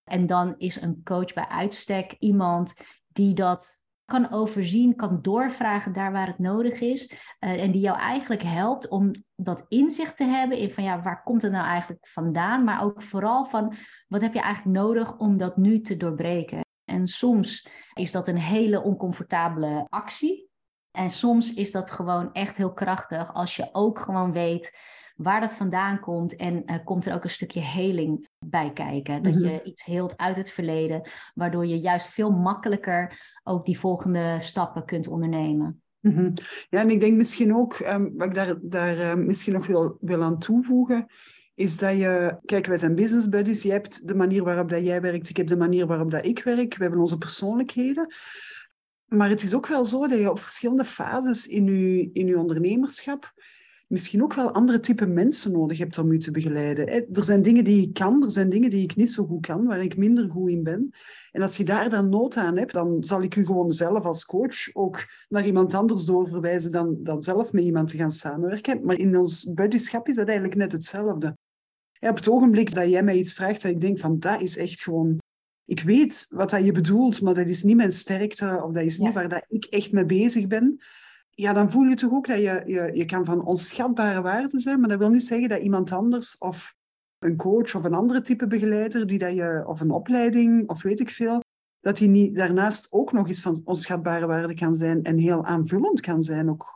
[0.05, 2.75] En dan is een coach bij uitstek iemand
[3.09, 7.11] die dat kan overzien, kan doorvragen daar waar het nodig is.
[7.11, 11.23] Uh, en die jou eigenlijk helpt om dat inzicht te hebben in van ja, waar
[11.23, 12.65] komt het nou eigenlijk vandaan?
[12.65, 13.75] Maar ook vooral van
[14.09, 16.61] wat heb je eigenlijk nodig om dat nu te doorbreken?
[16.85, 20.51] En soms is dat een hele oncomfortabele actie.
[20.93, 24.73] En soms is dat gewoon echt heel krachtig als je ook gewoon weet
[25.17, 26.37] waar dat vandaan komt.
[26.37, 29.23] En uh, komt er ook een stukje heling bij kijken.
[29.23, 29.45] Dat mhm.
[29.45, 34.85] je iets heelt uit het verleden, waardoor je juist veel makkelijker ook die volgende stappen
[34.85, 35.83] kunt ondernemen.
[36.01, 36.33] Mhm.
[36.69, 39.97] Ja, en ik denk misschien ook, um, wat ik daar, daar uh, misschien nog wil,
[40.01, 41.07] wil aan toevoegen,
[41.55, 45.01] is dat je, kijk, wij zijn business buddies, je hebt de manier waarop dat jij
[45.01, 48.15] werkt, ik heb de manier waarop dat ik werk, we hebben onze persoonlijkheden.
[49.13, 52.39] Maar het is ook wel zo dat je op verschillende fases in je, in je
[52.39, 53.33] ondernemerschap
[53.93, 56.89] misschien ook wel andere type mensen nodig hebt om je te begeleiden.
[56.89, 59.67] Er zijn dingen die ik kan, er zijn dingen die ik niet zo goed kan,
[59.67, 60.91] waar ik minder goed in ben.
[61.31, 64.25] En als je daar dan nood aan hebt, dan zal ik u gewoon zelf als
[64.25, 68.85] coach ook naar iemand anders doorverwijzen dan, dan zelf met iemand te gaan samenwerken.
[68.85, 71.37] Maar in ons buddyschap is dat eigenlijk net hetzelfde.
[72.01, 74.83] op het ogenblik dat jij mij iets vraagt, dat ik denk van dat is echt
[74.83, 75.19] gewoon...
[75.73, 78.99] Ik weet wat dat je bedoelt, maar dat is niet mijn sterkte of dat is
[78.99, 80.81] niet waar dat ik echt mee bezig ben
[81.35, 84.81] ja, dan voel je toch ook dat je, je, je kan van onschatbare waarde zijn,
[84.81, 86.75] maar dat wil niet zeggen dat iemand anders of
[87.19, 91.01] een coach of een andere type begeleider, die dat je, of een opleiding of weet
[91.01, 91.41] ik veel,
[91.81, 96.01] dat die niet daarnaast ook nog eens van onschatbare waarde kan zijn en heel aanvullend
[96.01, 96.51] kan zijn.
[96.51, 96.73] Ook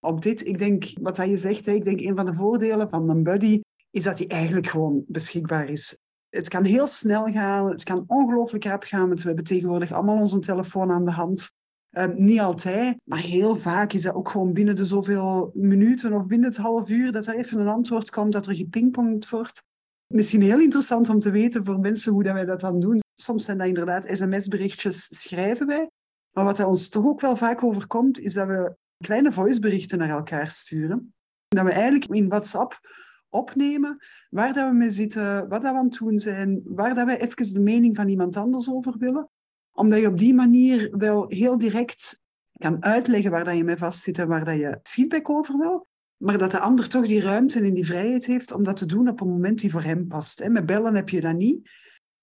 [0.00, 3.22] op dit, ik denk, wat je zegt, ik denk een van de voordelen van een
[3.22, 6.01] buddy is dat hij eigenlijk gewoon beschikbaar is.
[6.36, 10.16] Het kan heel snel gaan, het kan ongelooflijk rap gaan, want we hebben tegenwoordig allemaal
[10.16, 11.50] onze telefoon aan de hand.
[11.90, 16.26] Ehm, niet altijd, maar heel vaak is dat ook gewoon binnen de zoveel minuten of
[16.26, 19.64] binnen het half uur dat er even een antwoord komt, dat er gepingpongd wordt.
[20.06, 23.00] Misschien heel interessant om te weten voor mensen hoe dat wij dat dan doen.
[23.14, 25.90] Soms zijn dat inderdaad sms-berichtjes, schrijven wij.
[26.30, 30.50] Maar wat ons toch ook wel vaak overkomt, is dat we kleine voiceberichten naar elkaar
[30.50, 31.14] sturen.
[31.48, 32.80] Dat we eigenlijk in WhatsApp
[33.28, 33.98] opnemen
[34.32, 37.18] waar dat we mee zitten, wat dat we aan het doen zijn, waar dat we
[37.18, 39.28] even de mening van iemand anders over willen.
[39.72, 42.20] Omdat je op die manier wel heel direct
[42.52, 45.86] kan uitleggen waar dat je mee vastzit en waar dat je feedback over wil.
[46.16, 49.08] Maar dat de ander toch die ruimte en die vrijheid heeft om dat te doen
[49.08, 50.48] op een moment die voor hem past.
[50.48, 51.70] Met bellen heb je dat niet.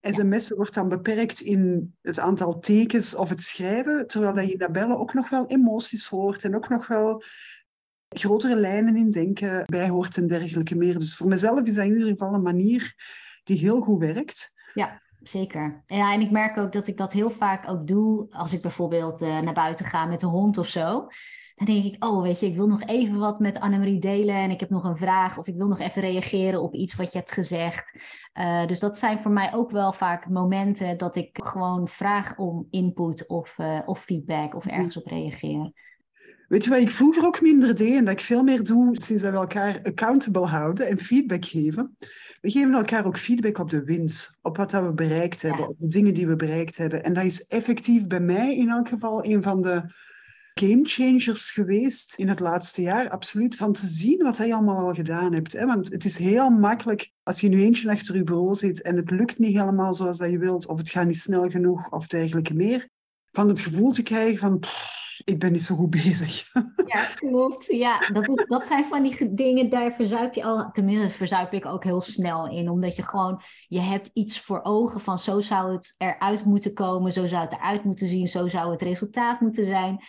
[0.01, 4.57] SMS wordt dan beperkt in het aantal tekens of het schrijven, terwijl dat je in
[4.57, 7.23] dat bellen ook nog wel emoties hoort en ook nog wel
[8.09, 10.99] grotere lijnen in denken bij hoort en dergelijke meer.
[10.99, 12.95] Dus voor mezelf is dat in ieder geval een manier
[13.43, 14.53] die heel goed werkt.
[14.73, 15.83] Ja, zeker.
[15.85, 19.21] Ja, en ik merk ook dat ik dat heel vaak ook doe als ik bijvoorbeeld
[19.21, 21.07] uh, naar buiten ga met de hond of zo.
[21.55, 24.51] Dan denk ik, oh weet je, ik wil nog even wat met Annemarie delen en
[24.51, 27.17] ik heb nog een vraag of ik wil nog even reageren op iets wat je
[27.17, 27.85] hebt gezegd.
[28.39, 32.67] Uh, dus dat zijn voor mij ook wel vaak momenten dat ik gewoon vraag om
[32.69, 35.71] input of, uh, of feedback of ergens op reageer.
[36.49, 39.23] Weet je wat ik vroeger ook minder deed en dat ik veel meer doe sinds
[39.23, 41.97] dat we elkaar accountable houden en feedback geven?
[42.41, 45.75] We geven elkaar ook feedback op de winst, op wat dat we bereikt hebben, op
[45.79, 47.03] de dingen die we bereikt hebben.
[47.03, 49.83] En dat is effectief bij mij in elk geval een van de
[50.53, 53.09] game changers geweest in het laatste jaar.
[53.09, 55.51] Absoluut, van te zien wat hij allemaal al gedaan hebt.
[55.51, 55.65] Hè?
[55.65, 59.11] Want het is heel makkelijk als je nu eentje achter je bureau zit en het
[59.11, 62.53] lukt niet helemaal zoals dat je wilt, of het gaat niet snel genoeg, of dergelijke
[62.53, 62.89] meer.
[63.31, 64.63] Van het gevoel te krijgen van
[65.29, 66.47] ik ben niet zo goed bezig.
[66.85, 67.65] Ja, klopt.
[67.65, 71.65] Ja, dat, is, dat zijn van die dingen, daar verzuip je al, tenminste verzuip ik
[71.65, 72.69] ook heel snel in.
[72.69, 77.13] Omdat je gewoon, je hebt iets voor ogen van zo zou het eruit moeten komen,
[77.13, 79.99] zo zou het eruit moeten zien, zo zou het resultaat moeten zijn.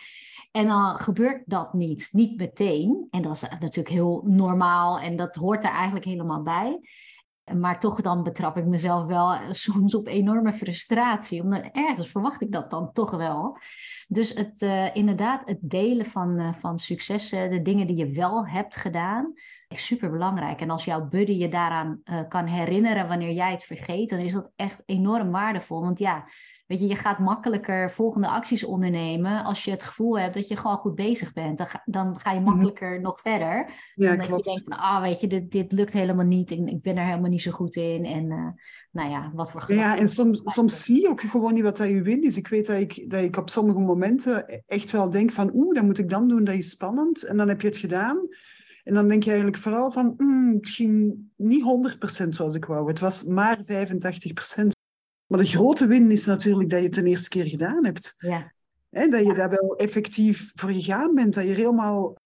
[0.51, 3.07] En dan gebeurt dat niet, niet meteen.
[3.09, 6.79] En dat is natuurlijk heel normaal en dat hoort er eigenlijk helemaal bij.
[7.53, 11.41] Maar toch dan betrap ik mezelf wel soms op enorme frustratie.
[11.41, 13.57] Omdat ergens verwacht ik dat dan toch wel.
[14.07, 18.47] Dus het, uh, inderdaad, het delen van, uh, van successen, de dingen die je wel
[18.47, 19.33] hebt gedaan,
[19.67, 20.61] is super belangrijk.
[20.61, 24.51] En als jouw buddy je daaraan kan herinneren wanneer jij het vergeet, dan is dat
[24.55, 25.81] echt enorm waardevol.
[25.81, 26.25] Want ja,
[26.71, 30.57] weet je, je gaat makkelijker volgende acties ondernemen als je het gevoel hebt dat je
[30.57, 31.57] gewoon goed bezig bent.
[31.57, 32.49] Dan ga, dan ga je mhm.
[32.49, 33.71] makkelijker nog verder.
[33.95, 34.45] Ja, omdat klopt.
[34.45, 36.51] je denkt van, ah, weet je, dit, dit lukt helemaal niet.
[36.51, 38.05] Ik, ik ben er helemaal niet zo goed in.
[38.05, 38.55] En
[38.91, 41.89] nou ja, wat voor Ja, en soms, soms zie je ook gewoon niet wat dat
[41.89, 42.37] je win is.
[42.37, 45.83] Ik weet dat ik, dat ik op sommige momenten echt wel denk van, oeh, dat
[45.83, 47.23] moet ik dan doen, dat is spannend.
[47.23, 48.27] En dan heb je het gedaan.
[48.83, 52.87] En dan denk je eigenlijk vooral van, mm, misschien niet 100% zoals ik wou.
[52.87, 54.79] Het was maar 85%.
[55.31, 58.15] Maar de grote win is natuurlijk dat je het de eerste keer gedaan hebt.
[58.17, 58.53] Ja.
[58.89, 61.33] He, dat je daar wel effectief voor gegaan bent.
[61.33, 62.17] Dat je helemaal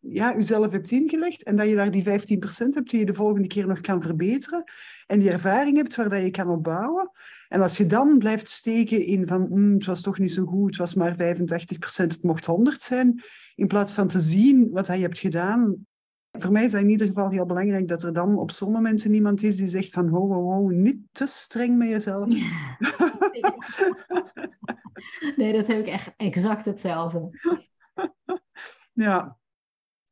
[0.00, 1.42] ja, jezelf hebt ingelegd.
[1.42, 2.06] En dat je daar die 15%
[2.74, 4.64] hebt die je de volgende keer nog kan verbeteren
[5.06, 7.10] en die ervaring hebt waar dat je kan opbouwen.
[7.48, 10.70] En als je dan blijft steken in van mm, het was toch niet zo goed,
[10.70, 11.16] het was maar 85%,
[11.96, 13.22] het mocht 100 zijn,
[13.54, 15.86] in plaats van te zien wat je hebt gedaan.
[16.30, 19.14] Voor mij is het in ieder geval heel belangrijk dat er dan op zo'n momenten
[19.14, 22.26] iemand is die zegt van ho, ho, ho, niet te streng met jezelf.
[25.36, 27.30] nee, dat heb ik echt exact hetzelfde.
[28.92, 29.36] ja.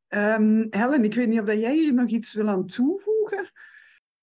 [0.08, 3.50] Um, Helen, ik weet niet of jij hier nog iets wil aan toevoegen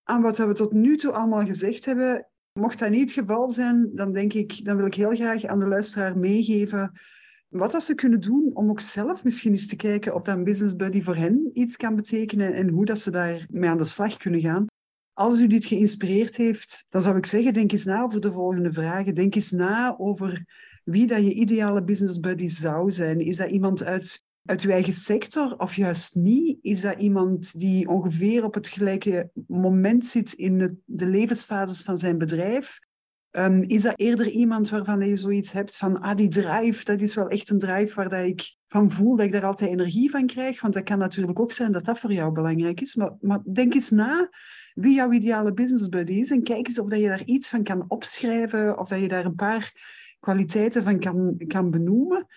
[0.03, 2.27] aan wat we tot nu toe allemaal gezegd hebben.
[2.59, 5.59] Mocht dat niet het geval zijn, dan denk ik, dan wil ik heel graag aan
[5.59, 6.99] de luisteraar meegeven
[7.53, 10.75] wat dat ze kunnen doen om ook zelf misschien eens te kijken of dat business
[10.75, 14.41] buddy voor hen iets kan betekenen en hoe dat ze daarmee aan de slag kunnen
[14.41, 14.65] gaan.
[15.13, 18.73] Als u dit geïnspireerd heeft, dan zou ik zeggen, denk eens na over de volgende
[18.73, 19.15] vragen.
[19.15, 20.45] Denk eens na over
[20.83, 23.19] wie dat je ideale business buddy zou zijn.
[23.19, 26.57] Is dat iemand uit uit uw eigen sector of juist niet?
[26.61, 32.17] Is dat iemand die ongeveer op het gelijke moment zit in de levensfases van zijn
[32.17, 32.79] bedrijf?
[33.37, 37.15] Um, is dat eerder iemand waarvan je zoiets hebt van, ah, die drive, dat is
[37.15, 40.25] wel echt een drive waar dat ik van voel dat ik daar altijd energie van
[40.25, 40.61] krijg?
[40.61, 42.95] Want dat kan natuurlijk ook zijn dat dat voor jou belangrijk is.
[42.95, 44.29] Maar, maar denk eens na
[44.73, 47.63] wie jouw ideale business buddy is en kijk eens of dat je daar iets van
[47.63, 49.73] kan opschrijven of dat je daar een paar
[50.19, 52.27] kwaliteiten van kan, kan benoemen.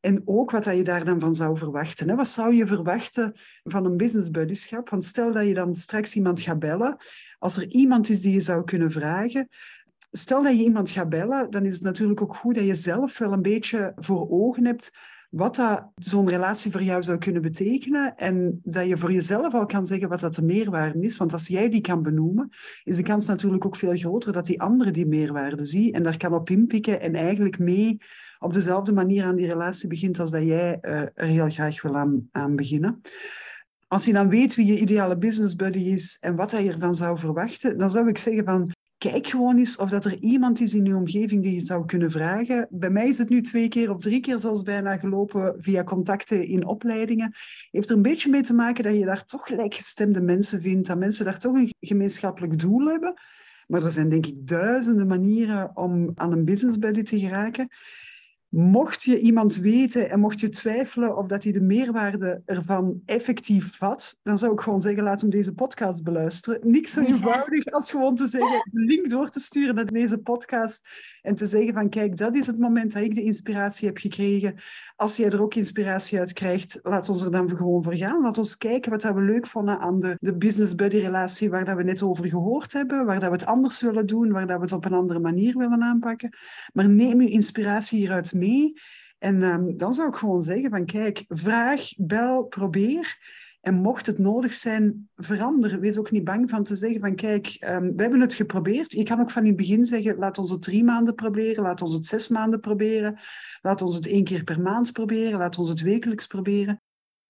[0.00, 2.08] En ook wat je daar dan van zou verwachten.
[2.08, 2.14] Hè?
[2.14, 3.32] Wat zou je verwachten
[3.62, 4.88] van een business buddyschap?
[4.88, 6.96] Want stel dat je dan straks iemand gaat bellen,
[7.38, 9.48] als er iemand is die je zou kunnen vragen,
[10.12, 13.18] stel dat je iemand gaat bellen, dan is het natuurlijk ook goed dat je zelf
[13.18, 14.90] wel een beetje voor ogen hebt
[15.30, 19.66] wat dat zo'n relatie voor jou zou kunnen betekenen en dat je voor jezelf al
[19.66, 21.16] kan zeggen wat dat de meerwaarde is.
[21.16, 22.48] Want als jij die kan benoemen,
[22.84, 26.16] is de kans natuurlijk ook veel groter dat die andere die meerwaarde ziet en daar
[26.16, 27.98] kan op inpikken en eigenlijk mee
[28.38, 31.96] op dezelfde manier aan die relatie begint als dat jij uh, er heel graag wil
[31.96, 33.00] aan, aan beginnen.
[33.88, 37.18] Als je dan weet wie je ideale business buddy is en wat hij ervan zou
[37.18, 40.84] verwachten, dan zou ik zeggen van kijk gewoon eens of dat er iemand is in
[40.84, 42.66] je omgeving die je zou kunnen vragen.
[42.70, 46.46] Bij mij is het nu twee keer of drie keer zelfs bijna gelopen via contacten
[46.46, 47.32] in opleidingen.
[47.70, 50.98] Heeft er een beetje mee te maken dat je daar toch gelijkgestemde mensen vindt, dat
[50.98, 53.14] mensen daar toch een gemeenschappelijk doel hebben.
[53.66, 57.68] Maar er zijn denk ik duizenden manieren om aan een business buddy te geraken.
[58.50, 63.76] Mocht je iemand weten en mocht je twijfelen of dat hij de meerwaarde ervan effectief
[63.76, 66.70] vat, dan zou ik gewoon zeggen, laat hem deze podcast beluisteren.
[66.70, 70.88] Niks zo eenvoudig als gewoon te zeggen, de link door te sturen naar deze podcast
[71.22, 74.54] en te zeggen van, kijk, dat is het moment dat ik de inspiratie heb gekregen.
[74.96, 78.22] Als jij er ook inspiratie uit krijgt, laat ons er dan gewoon voor gaan.
[78.22, 81.76] Laat ons kijken wat we leuk vonden aan de, de business buddy relatie waar dat
[81.76, 84.62] we net over gehoord hebben, waar dat we het anders willen doen, waar dat we
[84.62, 86.36] het op een andere manier willen aanpakken.
[86.72, 88.72] Maar neem je inspiratie hieruit mee.
[89.18, 93.18] En um, dan zou ik gewoon zeggen van kijk, vraag, bel, probeer.
[93.60, 95.80] En mocht het nodig zijn, verander.
[95.80, 98.92] Wees ook niet bang van te zeggen van kijk, um, we hebben het geprobeerd.
[98.92, 101.82] Je kan ook van in het begin zeggen, laat ons het drie maanden proberen, laat
[101.82, 103.18] ons het zes maanden proberen,
[103.60, 106.80] laat ons het één keer per maand proberen, laat ons het wekelijks proberen.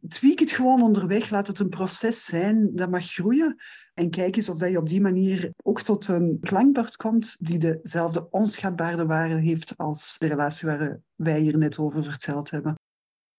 [0.09, 3.57] Tweak het gewoon onderweg, laat het een proces zijn dat mag groeien.
[3.95, 7.59] En kijk eens of dat je op die manier ook tot een klankbord komt die
[7.59, 12.75] dezelfde onschatbare waarde heeft als de relatie waar wij hier net over verteld hebben.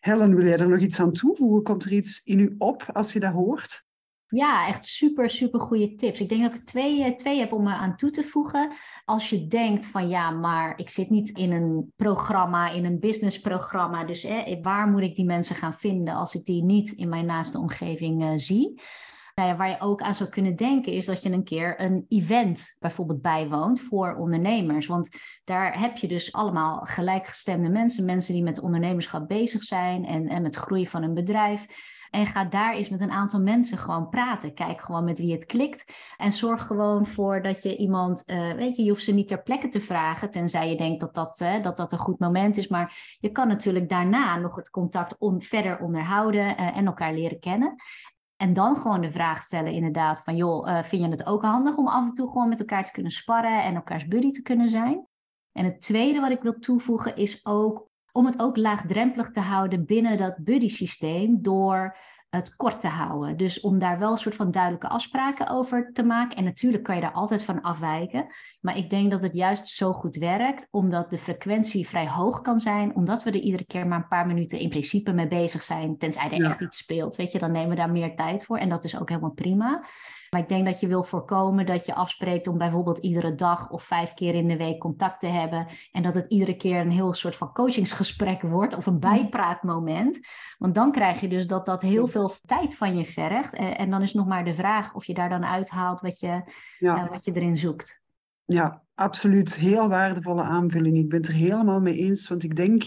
[0.01, 1.63] Helen, wil jij er nog iets aan toevoegen?
[1.63, 3.83] Komt er iets in u op als je dat hoort?
[4.27, 6.19] Ja, echt super, super goede tips.
[6.19, 8.71] Ik denk dat ik twee, eh, twee heb om aan toe te voegen.
[9.05, 14.03] Als je denkt van ja, maar ik zit niet in een programma, in een businessprogramma.
[14.03, 14.27] Dus
[14.61, 18.23] waar moet ik die mensen gaan vinden als ik die niet in mijn naaste omgeving
[18.23, 18.81] uh, zie?
[19.41, 23.21] Waar je ook aan zou kunnen denken is dat je een keer een event bijvoorbeeld
[23.21, 24.87] bijwoont voor ondernemers.
[24.87, 25.09] Want
[25.43, 30.41] daar heb je dus allemaal gelijkgestemde mensen, mensen die met ondernemerschap bezig zijn en, en
[30.41, 31.65] met groei van een bedrijf.
[32.11, 34.53] En ga daar eens met een aantal mensen gewoon praten.
[34.53, 35.91] Kijk gewoon met wie het klikt.
[36.17, 39.43] En zorg gewoon voor dat je iemand, uh, weet je, je hoeft ze niet ter
[39.43, 40.31] plekke te vragen.
[40.31, 42.67] Tenzij je denkt dat dat, uh, dat, dat een goed moment is.
[42.67, 47.39] Maar je kan natuurlijk daarna nog het contact on, verder onderhouden uh, en elkaar leren
[47.39, 47.75] kennen.
[48.41, 51.77] En dan gewoon de vraag stellen, inderdaad, van joh, uh, vind je het ook handig
[51.77, 54.69] om af en toe gewoon met elkaar te kunnen sparren en elkaars buddy te kunnen
[54.69, 55.07] zijn?
[55.51, 59.85] En het tweede wat ik wil toevoegen is ook om het ook laagdrempelig te houden
[59.85, 61.97] binnen dat buddy systeem door
[62.31, 63.37] het kort te houden.
[63.37, 66.37] Dus om daar wel een soort van duidelijke afspraken over te maken.
[66.37, 68.27] En natuurlijk kan je daar altijd van afwijken.
[68.61, 72.59] Maar ik denk dat het juist zo goed werkt, omdat de frequentie vrij hoog kan
[72.59, 75.97] zijn, omdat we er iedere keer maar een paar minuten in principe mee bezig zijn,
[75.97, 77.15] tenzij er echt iets speelt.
[77.15, 78.57] Weet je, dan nemen we daar meer tijd voor.
[78.57, 79.83] En dat is ook helemaal prima.
[80.31, 83.83] Maar ik denk dat je wil voorkomen dat je afspreekt om bijvoorbeeld iedere dag of
[83.83, 85.67] vijf keer in de week contact te hebben.
[85.91, 90.19] En dat het iedere keer een heel soort van coachingsgesprek wordt of een bijpraatmoment.
[90.57, 93.53] Want dan krijg je dus dat dat heel veel tijd van je vergt.
[93.53, 96.41] En, en dan is nog maar de vraag of je daar dan uithaalt wat je,
[96.79, 97.03] ja.
[97.03, 98.01] uh, wat je erin zoekt.
[98.45, 99.55] Ja, absoluut.
[99.55, 100.97] Heel waardevolle aanvulling.
[100.97, 102.27] Ik ben het er helemaal mee eens.
[102.27, 102.81] Want ik denk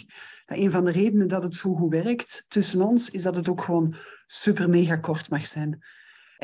[0.46, 3.48] dat een van de redenen dat het zo goed werkt tussen ons, is dat het
[3.48, 5.84] ook gewoon super mega kort mag zijn.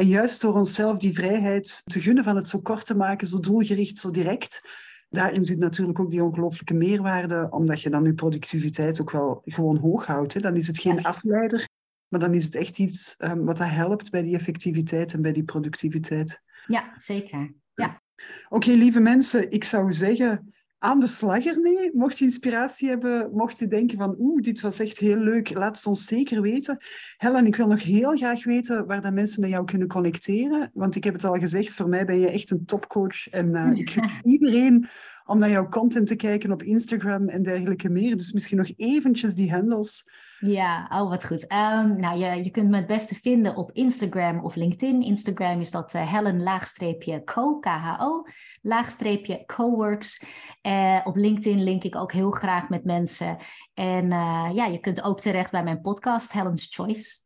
[0.01, 3.40] En juist door onszelf die vrijheid te gunnen van het zo kort te maken, zo
[3.40, 4.61] doelgericht, zo direct,
[5.09, 9.76] daarin zit natuurlijk ook die ongelooflijke meerwaarde, omdat je dan je productiviteit ook wel gewoon
[9.76, 10.34] hoog houdt.
[10.34, 10.40] Hè.
[10.40, 11.68] Dan is het geen afleider,
[12.09, 15.32] maar dan is het echt iets um, wat dat helpt bij die effectiviteit en bij
[15.32, 16.42] die productiviteit.
[16.66, 17.55] Ja, zeker.
[17.74, 18.03] Ja.
[18.48, 21.91] Oké, lieve mensen, ik zou zeggen, aan de slag ermee.
[21.93, 25.76] Mocht je inspiratie hebben, mocht je denken van oeh, dit was echt heel leuk, laat
[25.76, 26.78] het ons zeker weten.
[27.16, 30.70] Helen, ik wil nog heel graag weten waar dat mensen met jou kunnen connecteren.
[30.74, 33.28] Want ik heb het al gezegd, voor mij ben je echt een topcoach.
[33.28, 34.89] En uh, ik gun iedereen
[35.26, 38.16] om naar jouw content te kijken op Instagram en dergelijke meer.
[38.16, 40.05] Dus misschien nog eventjes die handles
[40.41, 41.43] ja, oh wat goed.
[41.43, 45.03] Um, nou, je, je kunt me het beste vinden op Instagram of LinkedIn.
[45.03, 48.26] Instagram is dat uh, Helen laagstreepje co, K-H-O,
[48.62, 50.22] laagstreepje coworks.
[50.66, 53.36] Uh, op LinkedIn link ik ook heel graag met mensen.
[53.74, 57.18] En uh, ja, je kunt ook terecht bij mijn podcast Helen's Choice.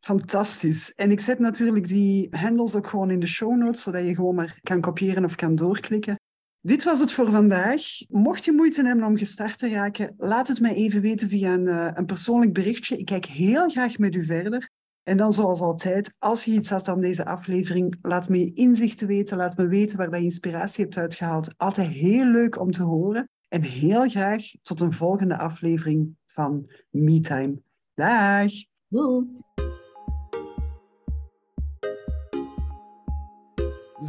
[0.00, 0.94] Fantastisch.
[0.94, 4.34] En ik zet natuurlijk die handles ook gewoon in de show notes, zodat je gewoon
[4.34, 6.20] maar kan kopiëren of kan doorklikken.
[6.66, 7.82] Dit was het voor vandaag.
[8.08, 11.66] Mocht je moeite hebben om gestart te raken, laat het mij even weten via een,
[11.66, 12.96] uh, een persoonlijk berichtje.
[12.98, 14.70] Ik kijk heel graag met u verder.
[15.02, 19.06] En dan zoals altijd, als je iets had aan deze aflevering, laat me je inzichten
[19.06, 19.36] weten.
[19.36, 21.54] Laat me weten waar je inspiratie hebt uitgehaald.
[21.56, 23.28] Altijd heel leuk om te horen.
[23.48, 27.60] En heel graag tot een volgende aflevering van MeTime.
[27.94, 28.52] Dag!
[28.88, 29.26] Doei!